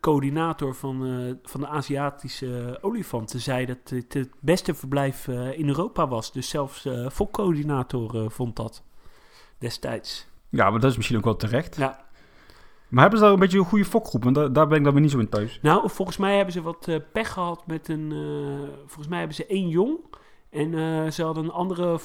[0.00, 5.68] coördinator van, eh, van de Aziatische olifanten zei dat het het beste verblijf eh, in
[5.68, 6.32] Europa was.
[6.32, 8.82] Dus zelfs fokcoördinator vond dat
[9.58, 10.26] destijds.
[10.48, 11.76] Ja, maar dat is misschien ook wel terecht.
[11.76, 12.04] Ja.
[12.88, 14.24] Maar hebben ze daar een beetje een goede fokgroep?
[14.24, 15.58] Want daar, daar ben ik dan weer niet zo in thuis.
[15.62, 18.12] Nou, volgens mij hebben ze wat pech gehad met een...
[18.78, 19.98] volgens mij hebben ze één jong.
[20.50, 21.98] En ze hadden een andere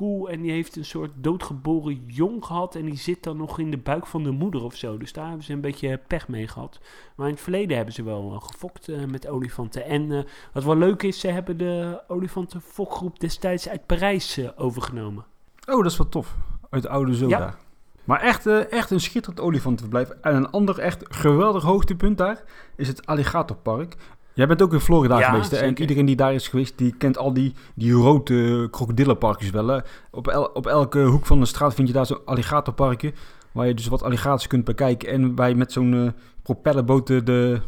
[0.00, 2.74] en die heeft een soort doodgeboren jong gehad.
[2.74, 4.98] En die zit dan nog in de buik van de moeder of zo.
[4.98, 6.80] Dus daar hebben ze een beetje pech mee gehad.
[7.16, 9.84] Maar in het verleden hebben ze wel eh, gefokt eh, met olifanten.
[9.84, 15.24] En eh, wat wel leuk is, ze hebben de olifantenfokgroep destijds uit Parijs overgenomen.
[15.68, 16.36] Oh, dat is wel tof.
[16.70, 17.38] Uit de oude Zoda.
[17.38, 17.56] Ja.
[18.04, 20.08] Maar echt, echt een schitterend olifantenverblijf.
[20.08, 22.42] En een ander echt geweldig hoogtepunt daar
[22.76, 23.96] is het Alligatorpark.
[24.34, 25.50] Jij bent ook in Florida Ja, geweest.
[25.50, 25.56] hè?
[25.56, 29.66] En iedereen die daar is geweest, die kent al die, die rode krokodillenparkjes wel.
[29.66, 29.78] Hè?
[30.10, 33.12] Op, el- op elke hoek van de straat vind je daar zo'n alligatorparkje.
[33.52, 35.08] Waar je dus wat alligators kunt bekijken.
[35.08, 36.08] En waar je met zo'n eh,
[36.42, 37.60] propellerboot de.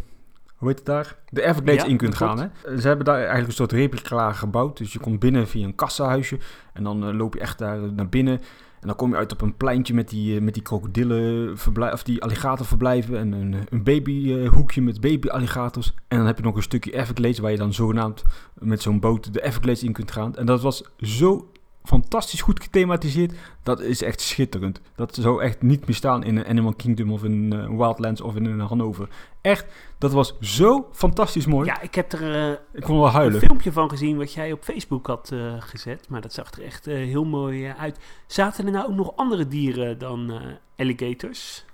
[0.56, 1.16] Hoe heet het daar?
[1.28, 2.38] De Everglades Ja, in kunt gaan.
[2.38, 2.78] Hè?
[2.80, 4.76] Ze hebben daar eigenlijk een soort replica gebouwd.
[4.78, 6.38] Dus je komt binnen via een kassahuisje.
[6.72, 8.40] En dan eh, loop je echt daar naar binnen.
[8.84, 11.52] En dan kom je uit op een pleintje met die, eh, met die krokodillen
[11.92, 13.18] of die alligatorverblijven.
[13.18, 15.94] En een, een babyhoekje met baby alligators.
[16.08, 18.22] En dan heb je nog een stukje Everglades waar je dan zogenaamd
[18.58, 20.34] met zo'n boot de Everglades in kunt gaan.
[20.34, 21.50] En dat was zo
[21.84, 23.32] fantastisch goed gethematiseerd.
[23.62, 24.80] Dat is echt schitterend.
[24.96, 28.36] Dat zou echt niet meer staan in een Animal Kingdom of in eh, Wildlands of
[28.36, 29.08] in een Hannover.
[29.40, 29.66] Echt,
[29.98, 31.66] dat was zo fantastisch mooi.
[31.66, 33.40] Ja, ik heb er eh, Ik kon wel een huilen.
[33.40, 36.08] filmpje van gezien wat jij op Facebook had eh, gezet.
[36.08, 37.98] Maar dat zag er echt eh, heel mooi eh, uit.
[38.26, 40.40] Zaten er nou ook nog andere dieren dan eh,
[40.78, 41.64] alligators?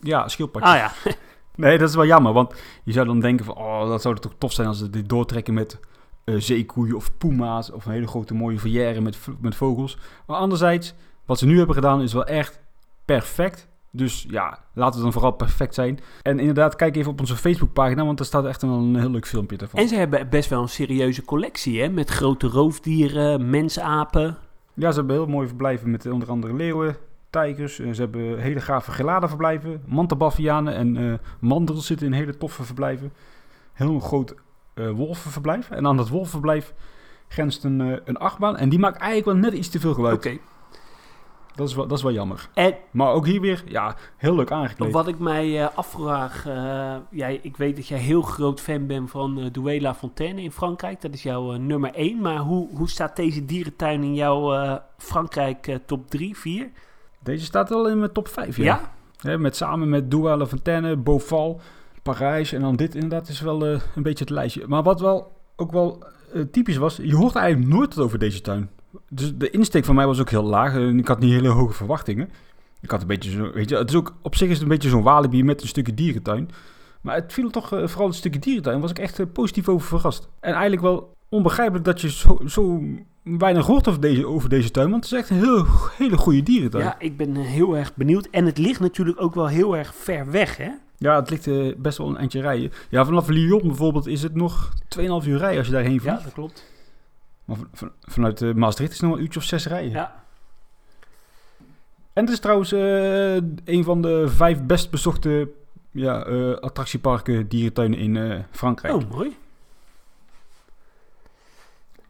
[0.00, 0.70] Ja, schildpadjes.
[0.70, 0.92] Ah ja,
[1.54, 4.32] Nee, dat is wel jammer, want je zou dan denken van, oh, dat zou toch
[4.38, 5.80] tof zijn als ze dit doortrekken met eh,
[6.38, 9.98] zeekoeien of puma's of een hele grote mooie volière met, met vogels.
[10.26, 10.94] Maar anderzijds,
[11.26, 12.60] wat ze nu hebben gedaan is wel echt
[13.04, 13.68] perfect.
[13.92, 15.98] Dus ja, laten we dan vooral perfect zijn.
[16.22, 19.26] En inderdaad, kijk even op onze Facebookpagina, want daar staat echt wel een heel leuk
[19.26, 19.80] filmpje ervan.
[19.80, 21.88] en ze hebben best wel een serieuze collectie, hè?
[21.88, 24.36] Met grote roofdieren, mensapen.
[24.74, 26.96] Ja, ze hebben heel mooie verblijven met onder andere leeuwen,
[27.30, 27.76] tijgers.
[27.76, 33.12] Ze hebben hele gave geladenverblijven, mantelbavianen en eh mandels zitten in hele toffe verblijven.
[33.72, 34.38] Heel groot eh,
[34.88, 35.70] wolvenverblijf.
[35.70, 36.74] En aan dat wolvenverblijf
[37.28, 38.56] grenst een, eh, een achtbaan.
[38.56, 40.16] En die maakt eigenlijk wel net iets te veel geluid.
[40.16, 40.38] Oké.
[41.54, 42.48] Dat, is wel, dat is wel jammer.
[42.54, 44.92] En Maar ook hier weer, ja, heel leuk aangekleed.
[44.92, 49.10] wat ik mij eh, afvraag, eh, jij, ik weet dat jij heel groot fan bent
[49.10, 51.00] van eh Duela Fontaine in Frankrijk.
[51.00, 52.20] Dat is jouw eh, nummer 1.
[52.20, 56.70] Maar hoe, hoe staat deze dierentuin in jouw eh, Frankrijk eh, top 3, 4?
[57.18, 58.80] Deze staat wel in mijn top 5, ja.
[59.20, 59.36] Ja?
[59.36, 61.60] Met, samen met Douala La Fontaine, Beauval,
[62.02, 64.66] Parijs en dan dit inderdaad is wel eh, een beetje het lijstje.
[64.66, 68.70] Maar wat wel ook wel eh, typisch was, je hoort eigenlijk nooit over deze tuin.
[69.08, 71.72] Dus de insteek van mij was ook heel laag en ik had niet hele hoge
[71.72, 72.28] verwachtingen.
[72.80, 74.68] Ik had een beetje zo, weet je, het is ook, op zich is het een
[74.68, 76.48] beetje zo'n walibi met een stukje dierentuin.
[77.00, 80.28] Maar het viel toch, eh, vooral het stukje dierentuin, was ik echt positief over verrast.
[80.40, 82.82] En eigenlijk wel onbegrijpelijk dat je zo, zo
[83.22, 86.42] weinig hoort over deze, over deze tuin, want het is echt een heel, hele goede
[86.42, 86.84] dierentuin.
[86.84, 88.28] Ja, ik ben heel erg benieuwd.
[88.30, 90.70] En het ligt natuurlijk ook wel heel erg ver weg, hè?
[91.00, 92.72] Ja, het ligt eh, best wel een eindje rijden.
[92.88, 96.18] Ja, vanaf Lyon bijvoorbeeld is het nog 2,5 uur rijden als je daarheen vliegt.
[96.18, 96.66] Ja, dat klopt.
[97.44, 99.90] Maar van- van- vanuit eh, Maastricht is het nog een uurtje of zes rijden.
[99.90, 100.24] Ja.
[102.12, 103.34] En het is trouwens eh,
[103.64, 105.48] een van de vijf best bezochte
[105.90, 106.18] ja,
[106.60, 108.94] attractieparken, dierentuinen in Frankrijk.
[108.94, 109.36] Oh, mooi.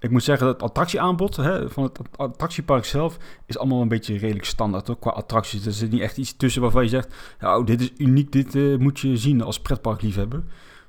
[0.00, 4.18] Ik moet zeggen, dat het attractieaanbod hè, van het attractiepark zelf is allemaal een beetje
[4.18, 5.66] redelijk standaard ook qua attracties.
[5.66, 8.76] Er zit niet echt iets tussen waarvan je zegt, nou, dit is uniek, dit eh,
[8.76, 10.42] moet je zien als pretparkliefhebber.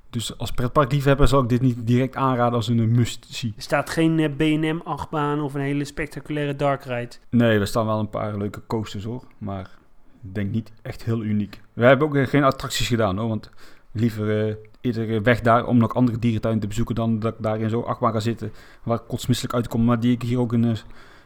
[0.10, 3.54] Dus als pretparkliefhebber zal ik dit niet direct aanraden als een must-see.
[3.56, 7.16] Er staat geen eh, B&M-achtbaan of een hele spectaculaire dark ride.
[7.30, 9.70] Nee, er staan wel een paar leuke coasters hoor, maar
[10.24, 11.62] ik denk niet echt heel uniek.
[11.74, 13.50] We hebben ook eh, geen attracties gedaan hoor, want
[13.92, 17.60] liever eerder eh, weg daar om nog andere dierentuinen te bezoeken dan dat ik daar
[17.60, 18.52] in zo'n achtbaan ga zitten
[18.84, 20.78] waar ik kotsmisselijk uitkom, maar die ik hier ook in, eh,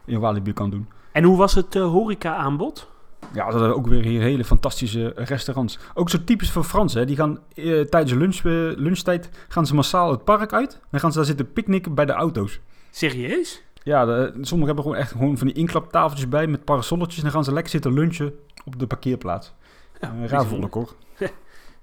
[0.06, 0.88] in Walibi kan doen.
[1.15, 2.88] En hoe was het eh, horeca-aanbod?
[3.34, 5.80] Ja, dat ook weer hier hele fantastische restaurants.
[5.94, 7.00] Ook zo typisch voor Fransen.
[7.00, 7.06] Hè.
[7.06, 8.41] Die gaan eh, tijdens lunch,
[8.78, 10.80] lunchtijd gaan ze massaal het park uit.
[10.91, 12.60] Dan gaan ze daar zitten picknicken bij de auto's.
[12.91, 13.63] Serieus?
[13.84, 17.18] Ja, de, sommigen hebben gewoon echt gewoon van die inklaptafeltjes bij met parasolletjes.
[17.18, 18.34] En dan gaan ze lekker zitten lunchen
[18.65, 19.54] op de parkeerplaats.
[20.02, 20.96] Ja, raar volk hoor.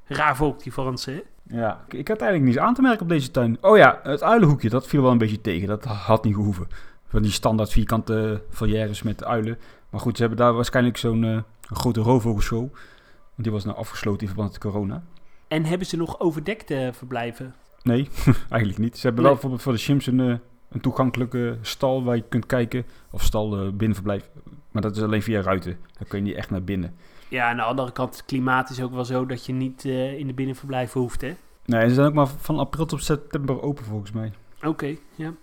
[0.07, 1.21] Raar volk, die Fransen, hè?
[1.43, 3.59] Ja, ik, had eigenlijk niets aan te merken op deze tuin.
[3.61, 5.69] Oh ja, het uilenhoekje, dat viel wel een beetje tegen.
[5.69, 6.69] Dat had niet gehoeven.
[7.07, 9.59] Van die standaard vierkante volières met uilen.
[9.91, 12.59] Maar goed, ze hebben daar waarschijnlijk zo'n eh, een grote roofvogelshow.
[12.61, 15.03] Want die was nou afgesloten in verband met corona.
[15.49, 17.55] En hebben ze nog overdekte verblijven?
[17.83, 18.09] Nee,
[18.49, 18.97] eigenlijk niet.
[18.99, 19.23] Ze hebben Nee.
[19.23, 20.35] wel bijvoorbeeld voor de Chimps een, eh,
[20.71, 22.85] een toegankelijke stal waar je kunt kijken.
[23.11, 24.31] Of stal eh, binnenverblijf.
[24.71, 25.77] Maar dat is alleen via ruiten.
[25.99, 26.95] Dan kun je niet echt naar binnen.
[27.33, 30.19] Ja, aan de andere kant, het klimaat is ook wel zo dat je niet eh,
[30.19, 31.35] in de binnenverblijven hoeft, hè?
[31.65, 34.33] Nee, ze zijn ook maar van april tot september open volgens mij.
[34.63, 35.27] Oké, ja.
[35.27, 35.37] En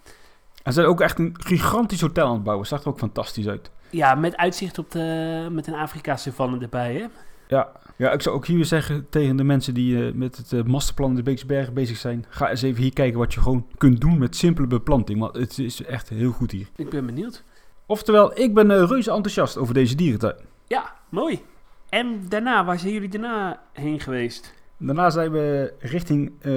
[0.63, 2.67] ze zijn ook echt een gigantisch hotel aan het bouwen.
[2.67, 3.71] Zag er ook fantastisch uit.
[3.89, 7.05] Ja, met uitzicht op de, met een Afrika-savanne erbij, hè?
[7.47, 7.71] Ja.
[7.95, 10.63] ja, ik zou ook hier weer zeggen tegen de mensen die eh, met het eh,
[10.63, 12.25] masterplan in de Beekse Bergen bezig zijn.
[12.29, 15.19] Ga eens even hier kijken wat je gewoon kunt doen met simpele beplanting.
[15.19, 16.67] Want het is echt heel goed hier.
[16.75, 17.43] Ik ben benieuwd.
[17.85, 20.35] Oftewel, ik ben eh, reuze enthousiast over deze dierentuin.
[20.67, 21.41] Ja, mooi.
[21.89, 24.53] En daarna, waar zijn jullie daarna heen geweest?
[24.77, 26.51] Daarna zijn we richting eh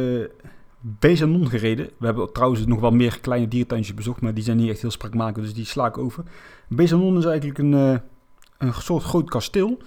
[0.85, 1.91] Bezanon gereden.
[1.99, 4.91] We hebben trouwens nog wel meer kleine dierentuintjes bezocht, maar die zijn niet echt heel
[4.91, 6.25] sprakmakend, dus die sla ik over.
[6.69, 7.99] Bezanon is eigenlijk een, eh,
[8.59, 9.79] een soort groot kasteel.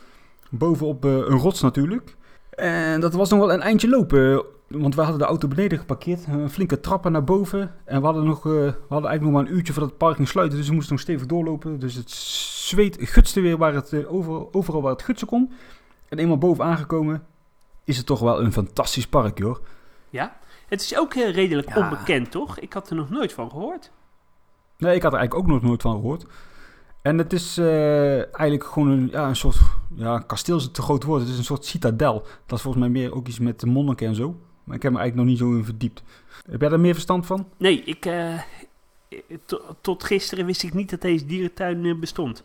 [0.50, 2.16] Bovenop eh, een rots natuurlijk.
[2.50, 4.46] En dat was nog wel een eindje lopen.
[4.68, 6.26] Want we hadden de auto beneden geparkeerd.
[6.28, 7.74] Een flinke trappen naar boven.
[7.86, 10.28] En we hadden, nog, eh, we hadden eigenlijk nog maar een uurtje voordat het parking
[10.28, 10.58] sluiten.
[10.58, 11.80] Dus we moesten nog stevig doorlopen.
[11.80, 15.52] Dus het zweet gutste weer waar het, eh, over, overal waar het gutsen kon.
[16.10, 17.24] En eenmaal boven aangekomen
[17.84, 19.62] is het toch wel een fantastisch park, hoor.
[20.10, 20.38] Ja?
[20.68, 21.78] Het is ook eh, redelijk Ja.
[21.78, 22.60] onbekend, toch?
[22.60, 23.92] Ik had er nog nooit van gehoord.
[24.78, 26.26] Nee, ik had er eigenlijk ook nog nooit van gehoord.
[27.02, 29.58] En het is eh, eigenlijk gewoon een, ja, een soort...
[29.96, 31.22] Ja, kasteel is een te groot woord.
[31.22, 32.14] Het is een soort citadel.
[32.46, 34.36] Dat is volgens mij meer ook iets met de monniken en zo.
[34.66, 36.04] Maar ik heb me eigenlijk nog niet zo in verdiept.
[36.50, 37.48] Heb jij daar meer verstand van?
[37.58, 38.40] Nee, ik, eh,
[39.46, 42.44] to- tot gisteren wist ik niet dat deze dierentuin eh, bestond.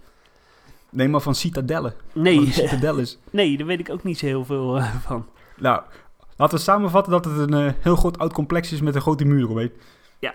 [0.91, 1.95] Nee, maar van citadellen.
[2.13, 3.19] Nee, is.
[3.31, 5.27] nee, daar weet ik ook niet zo heel veel eh, van.
[5.59, 5.83] Nou,
[6.37, 9.25] laten we samenvatten dat het een eh, heel groot oud complex is met een grote
[9.25, 9.73] muur omheen.
[10.19, 10.35] Ja.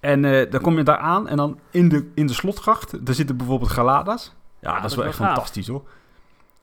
[0.00, 3.14] En eh, dan kom je daar aan en dan in de, in de slotgracht, daar
[3.14, 4.32] zitten bijvoorbeeld Galadas.
[4.60, 5.26] Ja, Ja, dat is wel echt gaaf.
[5.26, 5.82] fantastisch hoor.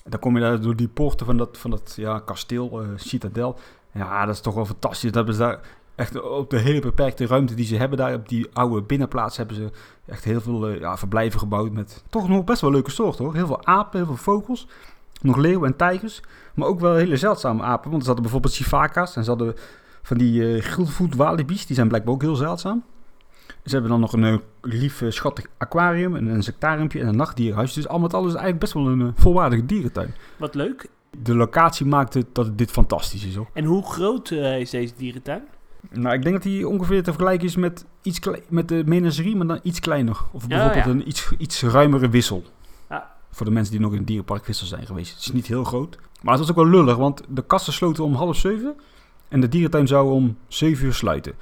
[0.03, 3.59] Dan kom je daar door die poorten van dat, van dat ja, kasteel, eh, citadel.
[3.91, 5.11] Ja, dat is toch wel fantastisch.
[5.11, 5.59] Dat hebben ze daar
[5.95, 9.55] echt op de hele beperkte ruimte die ze hebben daar, op die oude binnenplaats, hebben
[9.55, 9.71] ze
[10.05, 13.33] echt heel veel eh, ja, verblijven gebouwd met toch nog best wel leuke soorten hoor.
[13.33, 14.67] Heel veel apen, heel veel vogels,
[15.21, 16.21] nog leeuwen en tijgers.
[16.53, 17.89] Maar ook wel hele zeldzame apen.
[17.89, 19.15] Want er zaten bijvoorbeeld sivaka's.
[19.15, 19.55] En ze hadden
[20.01, 21.65] van die gulvoet walibi's.
[21.65, 22.83] Die zijn blijkbaar ook heel zeldzaam.
[23.63, 26.15] Ze hebben dan nog een eh, lief eh, schattig aquarium.
[26.15, 27.73] En een insectariumpje en een nachtdierhuis.
[27.73, 30.13] Dus al met alles eigenlijk best wel een eh, volwaardige dierentuin.
[30.37, 30.89] Wat leuk.
[31.23, 33.49] De locatie maakt het dat dit fantastisch is hoor.
[33.53, 35.43] En hoe groot is deze dierentuin?
[35.91, 39.47] Nou, ik denk dat die ongeveer te vergelijken is met, iets met de menagerie, maar
[39.47, 40.17] dan iets kleiner.
[40.31, 40.91] Of Ja, bijvoorbeeld ja.
[40.91, 42.43] een iets, iets ruimere wissel.
[42.89, 43.11] Ja.
[43.31, 45.13] Voor de mensen die nog in het dierenpark Wissel zijn geweest.
[45.13, 45.97] Het is niet heel groot.
[46.21, 48.75] Maar het was ook wel lullig, want de kassen sloten om half zeven.
[49.27, 51.33] En de dierentuin zou om zeven uur sluiten.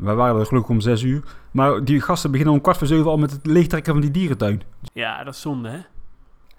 [0.00, 1.22] Wij waren er gelukkig om zes uur.
[1.50, 4.62] Maar die gasten beginnen om kwart voor zeven al met het leegtrekken van die dierentuin.
[4.92, 5.78] Ja, dat is zonde, hè?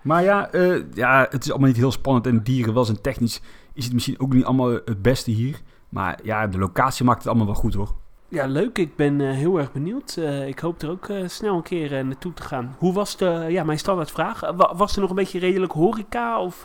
[0.01, 2.27] Maar ja, eh, ja, het is allemaal niet heel spannend.
[2.27, 3.41] En dieren, wel zijn technisch,
[3.73, 5.61] is het misschien ook niet allemaal het beste hier.
[5.89, 7.95] Maar ja, de locatie maakt het allemaal wel goed hoor.
[8.27, 8.77] Ja, leuk.
[8.77, 10.15] Ik ben eh, heel erg benieuwd.
[10.17, 12.75] Eh, ik hoop er ook snel een keer naartoe te gaan.
[12.77, 14.39] Hoe was de, ja, mijn standaardvraag?
[14.55, 16.41] Wa- was er nog een beetje redelijk horeca?
[16.41, 16.63] Of,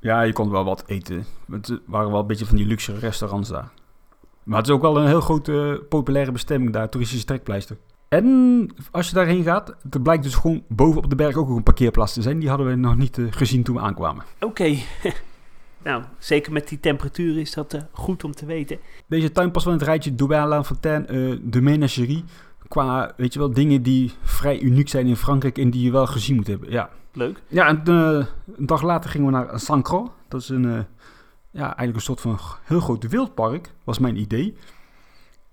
[0.00, 1.24] Ja, je kon wel wat eten.
[1.50, 3.70] Het waren wel een beetje van die luxe restaurants daar.
[4.44, 7.76] Maar het is ook wel een heel grote populaire bestemming daar, toeristische trekpleister.
[8.08, 11.56] En als je daarheen gaat, er blijkt dus gewoon boven op de berg ook nog
[11.56, 12.38] een parkeerplaats te zijn.
[12.38, 14.24] Die hadden we nog niet eh, gezien toen we aankwamen.
[14.40, 14.76] Oké.
[15.84, 18.78] nou, zeker met die temperatuur is dat eh, goed om te weten.
[19.06, 22.24] Deze tuin past wel in het rijtje Douala Fontaine, eh de menagerie.
[22.68, 26.06] Qua, weet je wel, dingen die vrij uniek zijn in Frankrijk en die je wel
[26.06, 26.70] gezien moet hebben.
[26.70, 27.42] Ja, Leuk.
[27.48, 28.26] Ja, en eh,
[28.56, 30.10] een dag later gingen we naar Saint-Croix.
[30.28, 30.78] Dat is een, eh,
[31.52, 34.56] ja, eigenlijk een soort van heel groot wildpark, was mijn idee.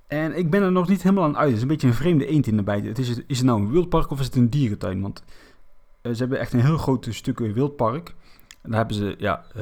[0.07, 1.47] En ik ben er nog niet helemaal aan uit.
[1.47, 2.85] Het is een beetje een vreemde eend in de bijt.
[2.85, 5.01] Het is, is het nou een wildpark of is het een dierentuin?
[5.01, 5.23] Want
[6.01, 8.15] eh, ze hebben echt een heel groot stuk wildpark.
[8.62, 9.55] En daar hebben ze ja, eh,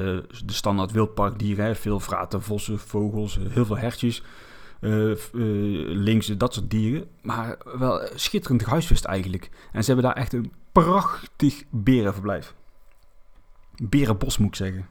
[0.45, 1.65] de standaard wildparkdieren.
[1.65, 1.75] Hè.
[1.75, 4.23] Veel vraten, vossen, vogels, eh, heel veel hertjes.
[4.79, 5.41] eh, f- eh,
[5.87, 7.07] links, dat soort dieren.
[7.21, 9.49] Maar wel schitterend gehuisvest eigenlijk.
[9.71, 12.53] En ze hebben daar echt een prachtig berenverblijf.
[13.83, 14.87] Berenbos moet ik zeggen.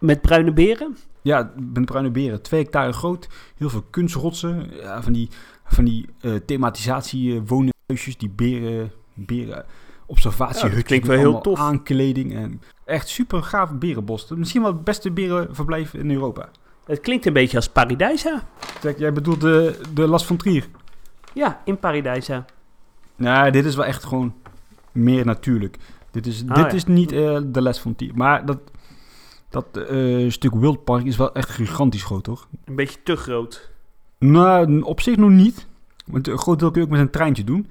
[0.00, 0.96] Met bruine beren?
[1.22, 2.42] Ja, met bruine beren.
[2.42, 3.28] Twee hectare groot.
[3.56, 4.70] Heel veel kunstrotsen.
[4.80, 5.28] Ja, van die,
[5.64, 8.16] van die eh, thematisatie eh, woonhuisjes.
[8.16, 9.64] Die beren, beren
[10.06, 10.70] observatiehutjes.
[10.70, 11.58] Ja, dat klinkt wel heel tof.
[11.58, 12.34] Aankleding.
[12.34, 14.28] En echt super gaaf berenbos.
[14.28, 16.48] Misschien wel het beste berenverblijf in Europa.
[16.84, 18.42] Het klinkt een beetje als Paradijsa.
[18.80, 20.68] Kijk, jij bedoelt de, de Las van Trier.
[21.34, 22.44] Ja, in Paradijsa.
[23.16, 24.34] Nou, dit is wel echt gewoon
[24.92, 25.76] meer natuurlijk.
[26.10, 26.72] Dit is, Ah, dit ja.
[26.72, 28.12] is niet eh, de Les van Trier.
[28.14, 28.58] Maar dat,
[29.50, 32.46] dat eh, stuk wildpark is wel echt gigantisch groot, hoor.
[32.64, 33.70] Een beetje te groot.
[34.18, 35.66] Nou, op zich nog niet.
[36.06, 37.66] Want een groot deel kun je ook met een treintje doen.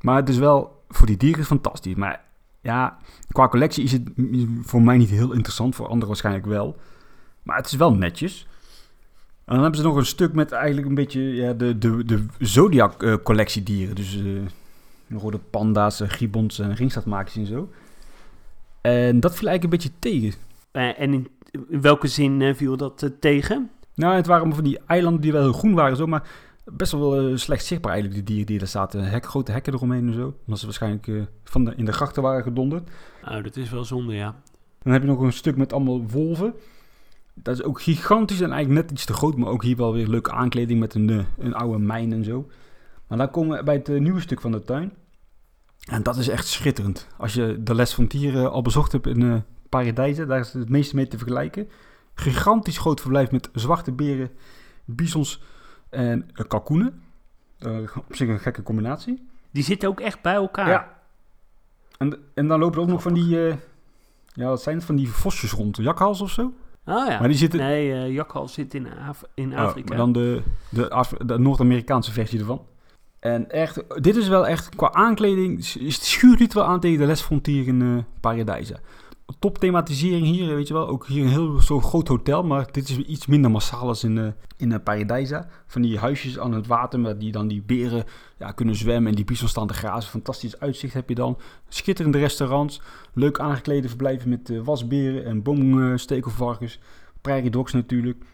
[0.00, 1.94] Maar het is wel voor die dieren fantastisch.
[1.94, 2.24] Maar
[2.60, 2.98] ja,
[3.32, 4.02] qua collectie is het
[4.62, 5.74] voor mij niet heel interessant.
[5.74, 6.76] Voor anderen waarschijnlijk wel.
[7.42, 8.46] Maar het is wel netjes.
[9.44, 12.26] En dan hebben ze nog een stuk met eigenlijk een beetje ja, de, de, de
[12.38, 13.94] Zodiac eh, collectie dieren.
[13.94, 14.24] Dus eh
[15.18, 17.70] rode panda's, gibbons en en zo.
[18.80, 20.32] En dat viel eigenlijk een beetje tegen.
[20.72, 21.28] Eh, en in,
[21.68, 23.70] in welke zin eh, viel dat eh, tegen?
[23.94, 26.28] Nou, het waren allemaal van die eilanden die wel heel groen waren, en zo, maar
[26.64, 29.04] best wel slecht zichtbaar eigenlijk, de dieren die er zaten.
[29.04, 30.34] Hek, grote hekken eromheen en zo.
[30.44, 32.90] Omdat ze waarschijnlijk eh, van de, in de grachten waren gedonderd.
[33.24, 34.34] Oh, dat is wel zonde, ja.
[34.82, 36.54] Dan heb je nog een stuk met allemaal wolven.
[37.34, 40.06] Dat is ook gigantisch en eigenlijk net iets te groot, maar ook hier wel weer
[40.06, 42.46] leuke aankleding met een, een oude mijn en zo.
[43.06, 44.92] Maar dan komen we bij het nieuwe stuk van de tuin.
[45.90, 47.06] En dat is echt schitterend.
[47.18, 49.36] Als je de les van Tieren al bezocht hebt in eh
[49.70, 51.68] Paradijzen, daar is het meeste mee te vergelijken.
[52.14, 54.30] Gigantisch groot verblijf met zwarte beren,
[54.84, 55.42] bisons
[55.90, 57.02] en eh, kalkoenen.
[57.58, 59.28] Eh, op zich een gekke combinatie.
[59.50, 60.68] Die zitten ook echt bij elkaar.
[60.68, 60.98] Ja.
[61.98, 63.54] En, en dan lopen er ook nog van die, eh,
[64.32, 66.52] ja, wat zijn het, van die vosjes rond, jakhals of zo?
[66.84, 67.18] Ah ja.
[67.18, 69.88] Maar die zitten, Nee, jakhals zit in, Af in Oh, Afrika.
[69.88, 72.66] maar dan de, de, Af- de Noord-Amerikaanse versie ervan.
[73.18, 77.20] En echt, dit is wel echt, qua aankleding, schuurt dit wel aan tegen de Les
[77.20, 78.76] Frontier in Paradijsa.
[79.38, 80.88] Top thematisering hier, weet je wel.
[80.88, 84.18] Ook hier een heel zo groot hotel, maar dit is iets minder massaal als in,
[84.18, 84.26] eh
[84.56, 85.48] in eh, Paradijsa.
[85.66, 88.04] Van die huisjes aan het water, waar die dan die beren
[88.38, 90.10] ja, kunnen zwemmen en die bisons staan te grazen.
[90.10, 91.38] Fantastisch uitzicht heb je dan.
[91.68, 92.80] Schitterende restaurants,
[93.14, 96.78] leuk aangeklede verblijven met eh, wasberen en boomstekelvarkens.
[97.20, 98.24] Prairie dogs natuurlijk.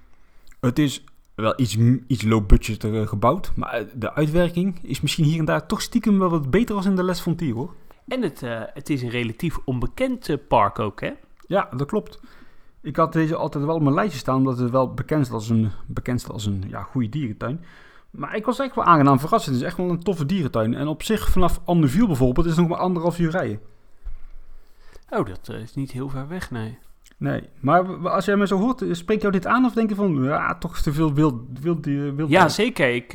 [0.61, 1.77] Het is wel iets,
[2.07, 3.53] iets low budget gebouwd.
[3.55, 6.97] Maar de uitwerking is misschien hier en daar toch stiekem wel wat beter als in
[6.97, 7.75] de Les Frontier hoor.
[8.09, 11.13] En het, eh, het is een relatief onbekend eh, park ook, hè?
[11.47, 12.21] Ja, dat klopt.
[12.83, 15.49] Ik had deze altijd wel op mijn lijstje staan, omdat het wel bekend is als
[15.49, 17.65] een, bekend staat als een ja, goede dierentuin.
[18.11, 19.47] Maar ik was echt wel aangenaam verrast.
[19.47, 20.75] Het is echt wel een toffe dierentuin.
[20.75, 23.61] En op zich, vanaf Andeville bijvoorbeeld, is het nog maar anderhalf uur rijden.
[25.11, 26.79] Oh, dat eh, is niet heel ver weg, nee.
[27.17, 30.23] Nee, maar als jij me zo hoort, spreekt jou dit aan of denk je van,
[30.23, 31.87] ja, toch te veel wild, wild,
[32.31, 32.95] Ja, zeker.
[32.95, 33.13] Ik,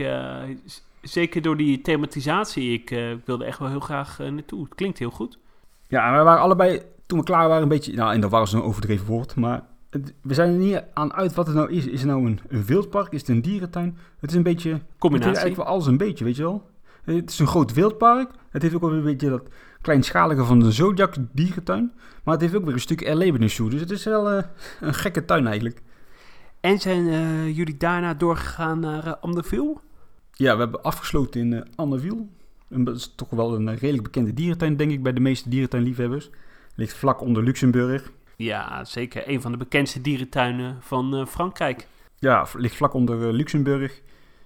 [1.02, 2.74] zeker door die thematisatie.
[2.74, 4.64] Ik eh, wilde echt wel heel graag eh, naartoe.
[4.64, 5.38] Het klinkt heel goed.
[5.88, 7.94] Ja, we waren allebei, toen we klaar waren, een beetje...
[7.94, 9.64] Nou, en dat was een overdreven woord, maar...
[9.90, 11.86] het- we zijn er niet aan uit wat het nou is.
[11.88, 13.12] Is het nou een, een wildpark?
[13.12, 13.98] Is het een dierentuin?
[14.20, 14.70] Het is een beetje...
[14.70, 15.34] Het heeft Combinatie.
[15.36, 16.70] eigenlijk wel alles een beetje, weet je wel?
[17.04, 18.30] Het is een groot wildpark.
[18.50, 19.44] Het heeft ook wel een beetje dat
[19.82, 21.92] kleinschalige van de Zodiac dierentuin.
[22.24, 23.70] Maar het heeft ook weer een stuk erlevenis toe.
[23.70, 24.44] Dus het is wel eh,
[24.82, 25.82] een gekke tuin eigenlijk.
[26.60, 27.04] En zijn
[27.54, 29.78] jullie daarna doorgegaan naar Amderville?
[30.32, 32.26] Ja, we hebben afgesloten in uh, Anneville.
[32.70, 35.50] En dat is toch wel een eh, redelijk bekende dierentuin, denk ik, bij de meeste
[35.50, 36.30] dierentuinliefhebbers.
[36.76, 38.12] Ligt vlak onder Luxemburg.
[38.36, 39.30] Ja, zeker.
[39.30, 41.88] Een van de bekendste dierentuinen van uh, Frankrijk.
[42.20, 44.02] Ja, ligt vlak onder uh, Luxemburg.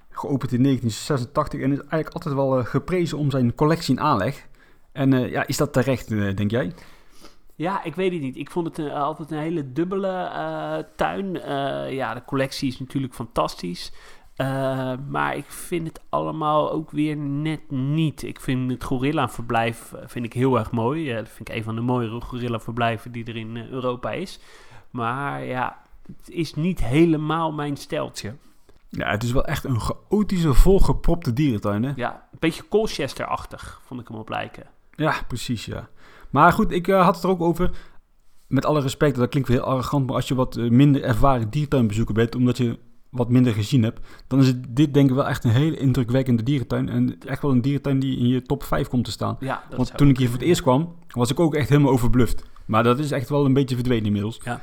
[0.09, 4.47] Geopend in 1986 en is eigenlijk altijd wel uh, geprezen om zijn collectie in aanleg.
[4.91, 6.73] En ja, is dat terecht, denk jij?
[7.55, 8.36] Ja, ik weet het niet.
[8.36, 11.33] Ik vond het een, altijd een hele dubbele tuin.
[11.93, 13.91] Ja, de collectie is natuurlijk fantastisch.
[14.38, 18.23] Uh, maar ik vind het allemaal ook weer net niet.
[18.23, 21.13] Ik vind het gorilla-verblijf vind ik heel erg mooi.
[21.13, 24.39] dat vind ik een van de mooiere gorilla-verblijven die er in Europa is.
[24.89, 28.36] Maar ja, het is niet helemaal mijn steltje.
[28.89, 31.91] Ja, het is wel echt een chaotische, volgepropte dierentuin, hè?
[31.95, 34.65] Ja, een beetje Colchester-achtig vond ik hem op lijken.
[34.95, 35.89] Ja, precies, ja.
[36.29, 37.71] Maar goed, ik uh, had het er ook over.
[38.47, 42.13] Met alle respect, dat klinkt wel heel arrogant, maar als je wat minder ervaren dierentuinbezoeker
[42.13, 42.79] bent, omdat je
[43.16, 46.43] wat minder gezien hebt, dan is het, dit denk ik wel echt een hele indrukwekkende
[46.43, 46.89] dierentuin.
[46.89, 49.38] En echt wel een dierentuin die in je top 5 komt te staan.
[49.39, 52.43] Ja, Want toen ik hier voor het eerst kwam, was ik ook echt helemaal overbluft.
[52.66, 54.39] Maar dat is echt wel een beetje verdwenen inmiddels.
[54.43, 54.61] Ja.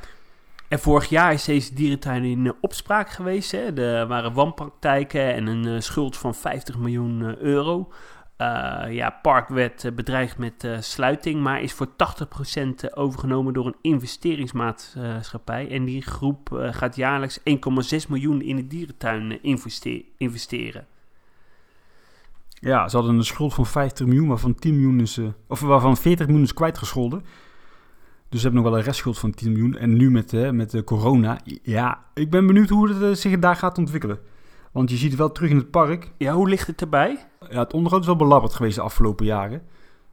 [0.67, 3.51] En vorig jaar is deze dierentuin in uh, opspraak geweest.
[3.51, 3.81] Hè?
[3.81, 7.91] Er waren wanpraktijken en een uh, schuld van 50 miljoen uh, euro.
[8.43, 13.65] Uh, ja, Park werd uh, bedreigd met uh, sluiting, maar is voor 80% overgenomen door
[13.65, 15.69] een investeringsmaatschappij.
[15.69, 17.45] En die groep gaat jaarlijks 1,6
[18.09, 20.85] miljoen in de dierentuin investe investeren.
[22.49, 26.25] Ja, ze hadden een schuld van 50 miljoen, waarvan 10 miljoen is, of waarvan 40
[26.25, 27.21] miljoen is kwijtgescholden.
[28.29, 29.77] Dus ze hebben nog wel een restschuld van 10 miljoen.
[29.77, 33.77] En nu met, met de corona, ja, ik ben benieuwd hoe het zich daar gaat
[33.77, 34.19] ontwikkelen.
[34.73, 36.11] Want je ziet het wel terug in het park.
[36.17, 37.25] Ja, hoe ligt het erbij?
[37.49, 39.61] Ja, het onderhoud is wel belabberd geweest de afgelopen jaren.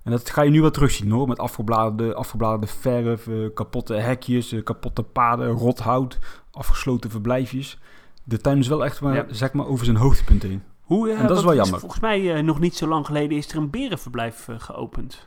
[0.02, 1.28] En dat ga je nu wel terugzien hoor.
[1.28, 6.18] Met afgebladerde, afgebladerde verf, uh, kapotte hekjes, uh, kapotte paden, rot hout,
[6.50, 7.78] afgesloten verblijfjes.
[8.24, 9.26] De tuin is wel echt maar, ja.
[9.30, 10.62] zeg maar over zijn hoogtepunt heen.
[10.80, 11.80] Hoe, uh, en dat is wel jammer.
[11.80, 15.26] Volgens mij nog niet zo lang geleden is er een berenverblijf geopend.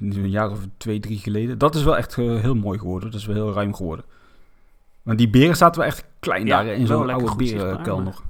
[0.00, 1.58] Een jaar of twee, drie geleden.
[1.58, 3.10] Dat is wel echt heel mooi geworden.
[3.10, 4.04] Dat is wel heel ruim geworden.
[5.02, 8.22] Maar die beren zaten wel echt klein ja, daar in zo'n oude berenkuil nog.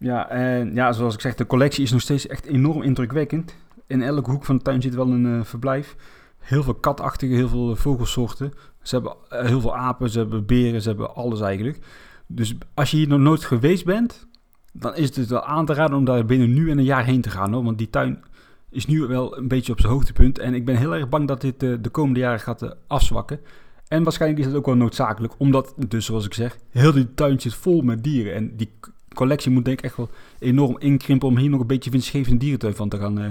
[0.00, 3.54] Ja, en ja, zoals ik zeg, de collectie is nog steeds echt enorm indrukwekkend.
[3.86, 5.96] In elke hoek van de tuin zit wel een uh, verblijf.
[6.38, 8.52] Heel veel katachtige, heel veel vogelsoorten.
[8.82, 11.78] Ze hebben uh, heel veel apen, ze hebben beren, ze hebben alles eigenlijk.
[12.26, 14.26] Dus als je hier nog nooit geweest bent,
[14.72, 17.04] dan is het dus wel aan te raden om daar binnen nu en een jaar
[17.04, 17.52] heen te gaan.
[17.52, 17.64] Hoor.
[17.64, 18.22] Want die tuin
[18.70, 20.38] is nu wel een beetje op zijn hoogtepunt.
[20.38, 23.40] En ik ben heel erg bang dat dit de komende jaren gaat afzwakken.
[23.88, 27.40] En waarschijnlijk is dat ook wel noodzakelijk, omdat, dus zoals ik zeg, heel die tuin
[27.40, 28.34] zit vol met dieren.
[28.34, 28.70] En die
[29.14, 32.74] collectie moet denk ik echt wel enorm inkrimpen om hier nog een beetje winstgevende dierentuin
[32.74, 33.30] van te gaan, uh,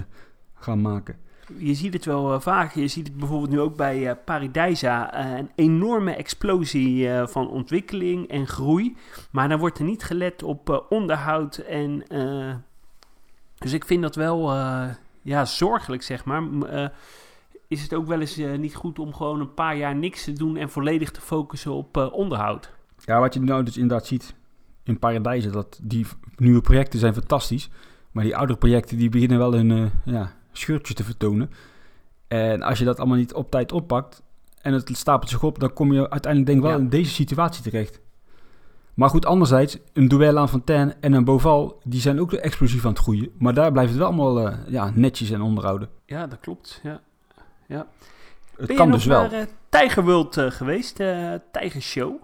[0.53, 1.17] gaan maken.
[1.57, 2.73] Je ziet het wel uh, vaak.
[2.73, 5.19] Je ziet het bijvoorbeeld nu ook bij uh, Paradijsa.
[5.37, 8.95] een enorme explosie van ontwikkeling en groei.
[9.31, 11.57] Maar dan wordt er niet gelet op onderhoud.
[11.57, 12.03] En,
[13.57, 14.53] dus ik vind dat wel
[15.21, 16.43] ja, zorgelijk, zeg maar.
[17.67, 20.57] is het ook wel eens niet goed om gewoon een paar jaar niks te doen
[20.57, 22.71] en volledig te focussen op onderhoud?
[23.05, 24.35] Ja, wat je nou dus inderdaad ziet
[24.89, 27.69] in Paradijzen, dat die nieuwe projecten zijn fantastisch.
[28.11, 31.49] Maar die oudere projecten die beginnen wel een uh, ja, scheurtje te vertonen.
[32.27, 34.23] En als je dat allemaal niet op tijd oppakt
[34.61, 37.63] en het stapelt zich op, dan kom je uiteindelijk denk ik wel in deze situatie
[37.63, 38.01] terecht.
[38.93, 42.91] Maar goed, anderzijds, een duel aan Fontaine en een Boval, die zijn ook explosief aan
[42.91, 43.31] het groeien.
[43.37, 45.89] Maar daar blijft het wel allemaal uh, ja, netjes en onderhouden.
[46.05, 46.79] Ja, dat klopt.
[46.83, 47.01] Ja.
[47.65, 47.87] Ja.
[48.55, 49.29] Het ben kan je dus wel.
[49.69, 50.97] naar uh, World uh, geweest?
[50.97, 52.21] De Tiger Show?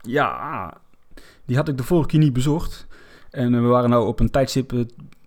[0.00, 0.72] Ja,
[1.44, 2.86] die had ik de vorige keer niet bezocht.
[3.30, 4.84] En we waren nou op een tijdstip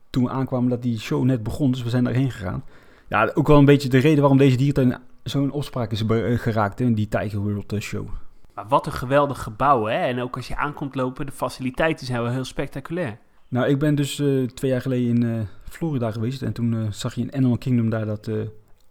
[0.09, 1.71] toen we aankwamen dat die show net begon.
[1.71, 2.63] Dus we zijn daarheen gegaan.
[3.07, 6.03] Ja, ook wel een beetje de reden waarom deze dierentuin zo'n opspraak is
[6.35, 8.07] geraakt in die Tiger World show.
[8.53, 9.97] Maar wat een geweldig gebouw, hè?
[9.97, 13.17] En ook als je aankomt lopen, de faciliteiten zijn wel heel spectaculair.
[13.47, 16.41] Nou, ik ben dus uh, twee jaar geleden in uh, Florida geweest.
[16.41, 18.29] En toen uh, zag je in Animal Kingdom daar dat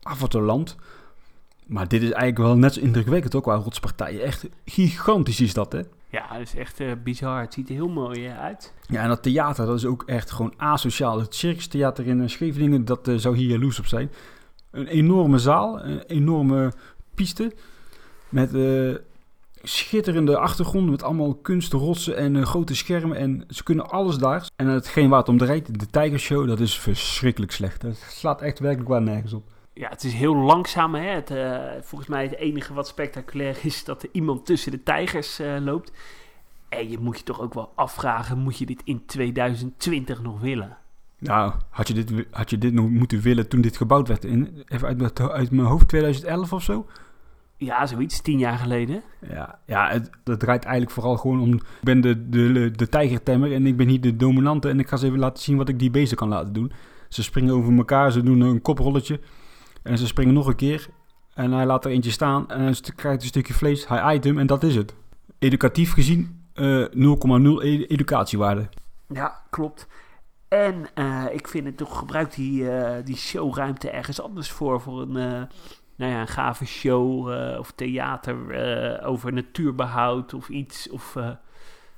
[0.02, 0.76] Avatarland.
[1.66, 4.22] Maar dit is eigenlijk wel net zo indrukwekkend ook qua rotspartijen.
[4.22, 5.80] Echt gigantisch is dat, hè?
[6.12, 7.40] Ja, dat is echt bizar.
[7.40, 8.74] Het ziet er heel mooi uit.
[8.86, 11.20] Ja, en dat theater, dat is ook echt gewoon asociaal.
[11.20, 14.10] Het Circus Theater in Scheveningen, dat zou hier jaloers op zijn.
[14.70, 16.72] Een enorme zaal, een enorme
[17.14, 17.52] piste.
[18.28, 18.50] Met
[19.62, 23.16] schitterende achtergronden met allemaal kunstrotsen en grote schermen.
[23.16, 24.50] En ze kunnen alles daar.
[24.56, 27.80] En hetgeen waar het om draait, de Tiger Show, dat is verschrikkelijk slecht.
[27.80, 29.44] Dat slaat echt werkelijk waar nergens op.
[29.74, 30.94] Ja, het is heel langzaam.
[30.94, 31.08] Hè?
[31.08, 35.40] Het, uh, volgens mij het enige wat spectaculair is dat er iemand tussen de tijgers
[35.40, 35.92] uh, loopt.
[36.68, 40.76] En je moet je toch ook wel afvragen, moet je dit in 2020 nog willen?
[41.18, 44.24] Nou, had je dit, had je dit nog moeten willen toen dit gebouwd werd?
[44.24, 46.86] In, even uit, uit mijn hoofd, 2011 of zo?
[47.56, 49.02] Ja, zoiets, tien jaar geleden.
[49.28, 51.52] Ja, ja het, dat draait eigenlijk vooral gewoon om...
[51.52, 54.68] Ik ben de, de, de tijgertemmer en ik ben hier de dominante...
[54.68, 56.72] en ik ga ze even laten zien wat ik die beesten kan laten doen.
[57.08, 59.20] Ze springen over elkaar, ze doen een koprolletje...
[59.82, 60.88] en ze springen nog een keer...
[61.34, 63.88] en hij laat er eentje staan en hij krijgt een stukje vlees.
[63.88, 64.94] Hij eet hem en dat is het.
[65.38, 66.94] Educatief gezien uh, 0,0
[67.86, 68.68] educatiewaarde.
[69.08, 69.86] Ja, klopt.
[70.48, 74.80] En uh, ik vind het toch, gebruik die, uh, die showruimte ergens anders voor...
[74.80, 75.42] voor een uh,
[75.96, 77.28] nou ja, een gave show
[77.58, 78.36] of theater
[79.04, 80.90] over natuurbehoud of iets.
[80.90, 81.16] Of.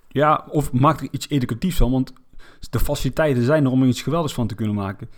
[0.08, 2.12] Ja, of maak er iets educatiefs van, want
[2.70, 5.10] de faciliteiten zijn er om er iets geweldigs van te kunnen maken.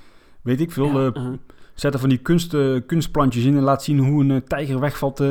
[0.43, 1.35] Weet ik veel, ja, -huh.
[1.77, 2.57] Zet er van die kunst,
[2.87, 5.23] kunstplantjes in en laat zien hoe een tijger wegvalt,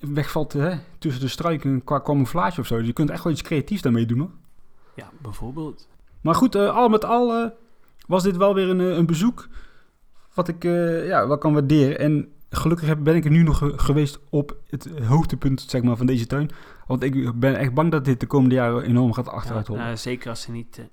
[0.00, 2.76] wegvalt hè, tussen de struiken qua camouflage of zo.
[2.76, 4.30] Dus je kunt echt wel iets creatiefs daarmee doen hoor.
[4.94, 5.88] Ja, bijvoorbeeld.
[6.20, 7.52] Maar goed, al met al
[8.06, 9.48] was dit wel weer een, een bezoek
[10.34, 10.62] wat ik
[11.06, 11.98] ja, wel kan waarderen.
[11.98, 16.26] En gelukkig ben ik er nu nog geweest op het hoogtepunt zeg maar, van deze
[16.26, 16.50] tuin.
[16.86, 19.66] Want ik ben echt bang dat dit de komende jaren enorm gaat achteruit.
[19.66, 20.78] Ja, uh, zeker als ze niet...
[20.78, 20.84] Uh...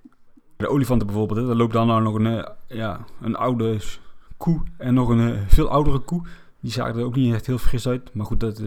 [0.58, 3.78] De olifanten bijvoorbeeld, hè, daar loopt dan nou nog een, ja, een oude
[4.38, 6.22] koe en nog een veel oudere koe.
[6.60, 8.14] Die zagen er ook niet echt heel fris uit.
[8.14, 8.60] Maar goed, dat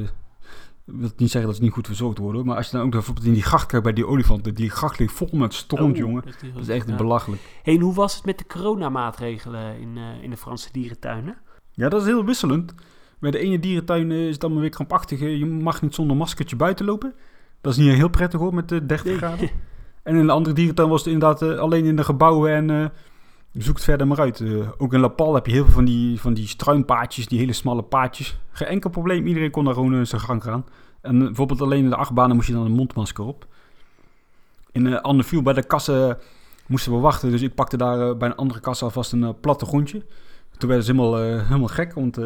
[0.84, 2.46] wil niet zeggen dat ze niet goed verzorgd worden.
[2.46, 4.54] Maar als je dan ook bijvoorbeeld in die gracht kijkt bij die olifanten.
[4.54, 6.22] Die gracht ligt vol met stront, oh, jongen.
[6.24, 6.96] Dat is, dat is echt ja.
[6.96, 7.42] belachelijk.
[7.62, 11.36] Hey, en hoe was het met de coronamaatregelen in, in de Franse dierentuinen?
[11.72, 12.74] Ja, dat is heel wisselend.
[13.18, 15.20] Bij de ene dierentuin is het allemaal weer krampachtig.
[15.20, 17.14] Je mag niet zonder maskertje buiten lopen.
[17.60, 19.50] Dat is niet heel prettig hoor, met de 30 graden.
[20.02, 22.86] En in de andere dierentuin was het inderdaad uh, alleen in de gebouwen en uh,
[23.52, 24.40] zoek het verder maar uit.
[24.40, 27.38] Uh, ook in La Pal heb je heel veel van die, van die struinpaadjes, die
[27.38, 28.38] hele smalle paadjes.
[28.50, 30.64] Geen enkel probleem, iedereen kon daar gewoon zijn gang gaan.
[31.00, 33.46] En bijvoorbeeld alleen in de achtbanen moest je dan een mondmasker op.
[34.72, 36.18] In uh, Anneviel bij de kassen
[36.66, 40.02] moesten we wachten, dus ik pakte daar bij een andere kassa alvast een platte grondje.
[40.58, 42.18] Toen werden ze helemaal, helemaal gek, want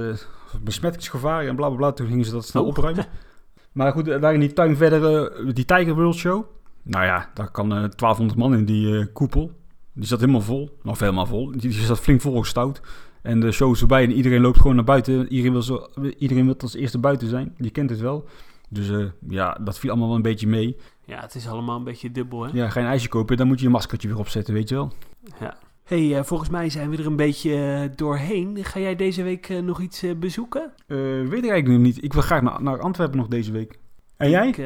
[0.61, 1.77] besmettingsgevaar en blablabla.
[1.77, 1.93] Bla, bla.
[1.93, 2.69] Toen gingen ze dat snel oh.
[2.69, 3.07] opruimen.
[3.73, 6.45] maar goed, daar in die tuin verder, die Tiger World Show.
[6.83, 9.62] Nou ja, daar kan 1200 man in die koepel.
[9.93, 10.79] Die zat helemaal vol.
[10.83, 11.51] Nog helemaal vol.
[11.51, 12.81] Die, die zat flink volgestout.
[13.23, 15.29] En de show is erbij en iedereen loopt gewoon naar buiten.
[15.29, 15.89] Iedereen wil, zo,
[16.19, 17.55] iedereen wil als eerste buiten zijn.
[17.59, 18.25] Die kent het wel.
[18.69, 20.77] Dus ja, dat viel allemaal wel een beetje mee.
[21.05, 22.51] Ja, het is allemaal een beetje dubbel, hè?
[22.53, 24.75] Ja, ga je een ijsje kopen, dan moet je je maskertje weer opzetten, weet je
[24.75, 24.93] wel.
[25.41, 25.57] Ja.
[25.85, 28.65] hey, uh, volgens mij zijn we er een beetje uh, doorheen.
[28.65, 30.73] Ga jij deze week nog iets bezoeken?
[30.87, 32.05] weet ik eigenlijk nog niet.
[32.05, 33.79] Ik wil graag naar, naar Antwerpen nog deze week.
[34.17, 34.49] En jij?
[34.49, 34.57] Ik,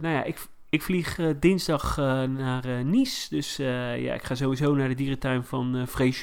[0.00, 1.96] nou ja, ik, ik vlieg dinsdag
[2.28, 3.34] naar Nice.
[3.34, 6.22] Dus ja, ik ga sowieso naar de dierentuin van Fréjus.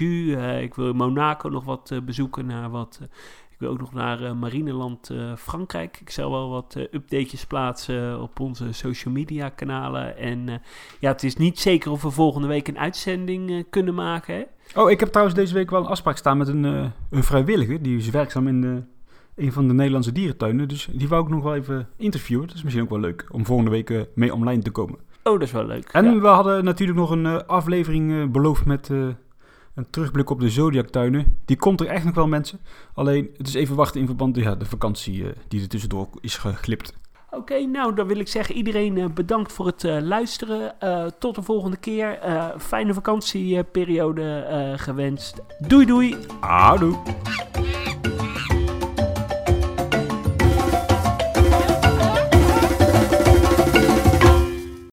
[0.62, 3.00] ik wil Monaco nog wat bezoeken naar wat...
[3.62, 5.98] Ik wil ook nog naar uh, Marineland uh, Frankrijk.
[6.02, 10.18] Ik zal wel wat uh, updatejes plaatsen op onze social media kanalen.
[10.18, 10.62] En
[11.00, 14.36] ja, het is niet zeker of we volgende week een uitzending kunnen maken.
[14.36, 14.44] Hè?
[14.82, 16.64] Oh, ik heb trouwens deze week wel een afspraak staan met een,
[17.10, 17.82] een vrijwilliger.
[17.82, 18.84] Die is werkzaam in de,
[19.36, 20.68] een van de Nederlandse dierentuinen.
[20.68, 22.48] Dus die wou ik nog wel even interviewen.
[22.48, 25.00] Dat is misschien ook wel leuk om volgende week mee online te komen.
[25.24, 25.90] Oh, dat is wel leuk.
[25.92, 26.20] En ja.
[26.20, 31.38] we hadden natuurlijk nog een aflevering beloofd met een terugblik op de Zodiac-tuinen.
[31.46, 32.60] Die komt er echt nog wel, mensen.
[32.94, 36.38] Alleen, het is even wachten in verband met ja, de vakantie die er tussendoor is
[36.38, 37.00] geglipt.
[37.34, 40.80] Oké, nou dan wil ik zeggen iedereen eh, bedankt voor het eh, luisteren.
[40.80, 42.20] Eh, tot de volgende keer.
[42.20, 45.42] Eh, fijne vakantieperiode eh, gewenst.
[45.68, 46.16] Doei doei.
[46.40, 46.98] Houdoe.